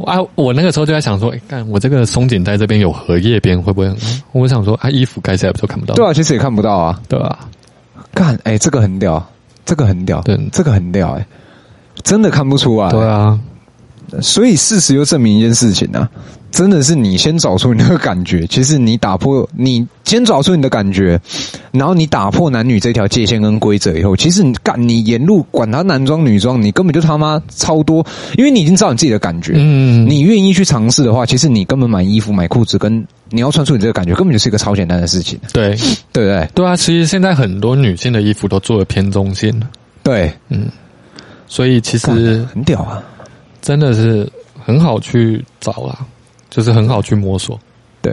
[0.04, 3.96] 啊，我那个时候就在想说，哎，干我这个松紧带这边有荷叶边，会不会很？
[4.32, 5.94] 我想说，啊，衣服盖起来不就看不到？
[5.94, 7.38] 对啊，其实也看不到啊，对吧？
[8.12, 9.24] 干，哎，这个很屌，
[9.64, 11.24] 这个很屌，对，这个很屌，哎，
[12.02, 13.38] 真的看不出来，对啊。
[14.22, 16.08] 所以事实又证明一件事情啊。
[16.50, 21.20] 真的是你先找出你那个感觉，其实你打破，你先找出你的感觉，
[21.70, 28.04] 然后你打破男女这条界限跟规则以后，其实你干你沿路管他男装女装，你根本就他妈超多，
[28.36, 35.76] 因为你已经知道你自己的感觉，嗯，你愿意去尝试的话，其实你根本买衣服买裤子跟你要穿出你这个感觉，根本就是一个超简单的事情，对，
[36.12, 36.48] 对不对？
[36.52, 39.54] 对啊，其实现在很多女性的衣服都做的偏中性，
[40.02, 40.66] 对，嗯，
[41.46, 43.00] 所以其实很屌啊，
[43.60, 44.30] 真的是
[44.64, 45.98] 很好去找啦。
[46.50, 47.56] 就是很好去摸索，
[48.02, 48.12] 对。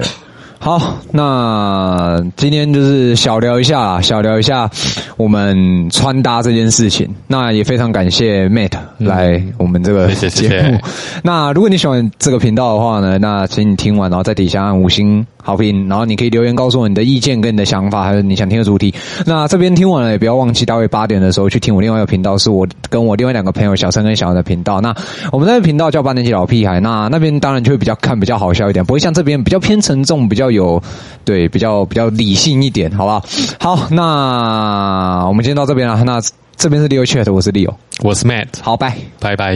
[0.60, 4.70] 好，那今天就是小聊一下，小聊一下
[5.18, 7.10] 我们穿搭这件事情。
[7.26, 10.14] 那也非常感谢 Mate 来我们这个节目。
[10.14, 10.82] 嗯、谢谢谢谢。
[11.24, 18.94] 那如果你喜欢这个频道的话呢，那请你听完，然后在底下按五星好评，然后你可以留言告诉我你的意见跟你的想法，还有你想听的主题。
[19.26, 24.82] 那这边听完了，也不要忘记大约八点的时候去听我另外一个频道，是我跟我另外两个朋友小陈跟小杨的频道。
[24.82, 24.94] 那
[25.32, 30.48] 我们那个频道叫八年级老屁孩，那那边当然就会比较看比较好笑一点，不会像这边比较偏沉重，比较。
[30.58, 30.82] 有
[31.24, 33.24] 对比较比较理性一点，好不好？
[33.60, 36.04] 好，那我们今天到这边了。
[36.04, 36.20] 那
[36.56, 37.72] 这边是 Leo Chat，我是 Leo，
[38.02, 39.56] 我是 Matt，好，拜拜拜。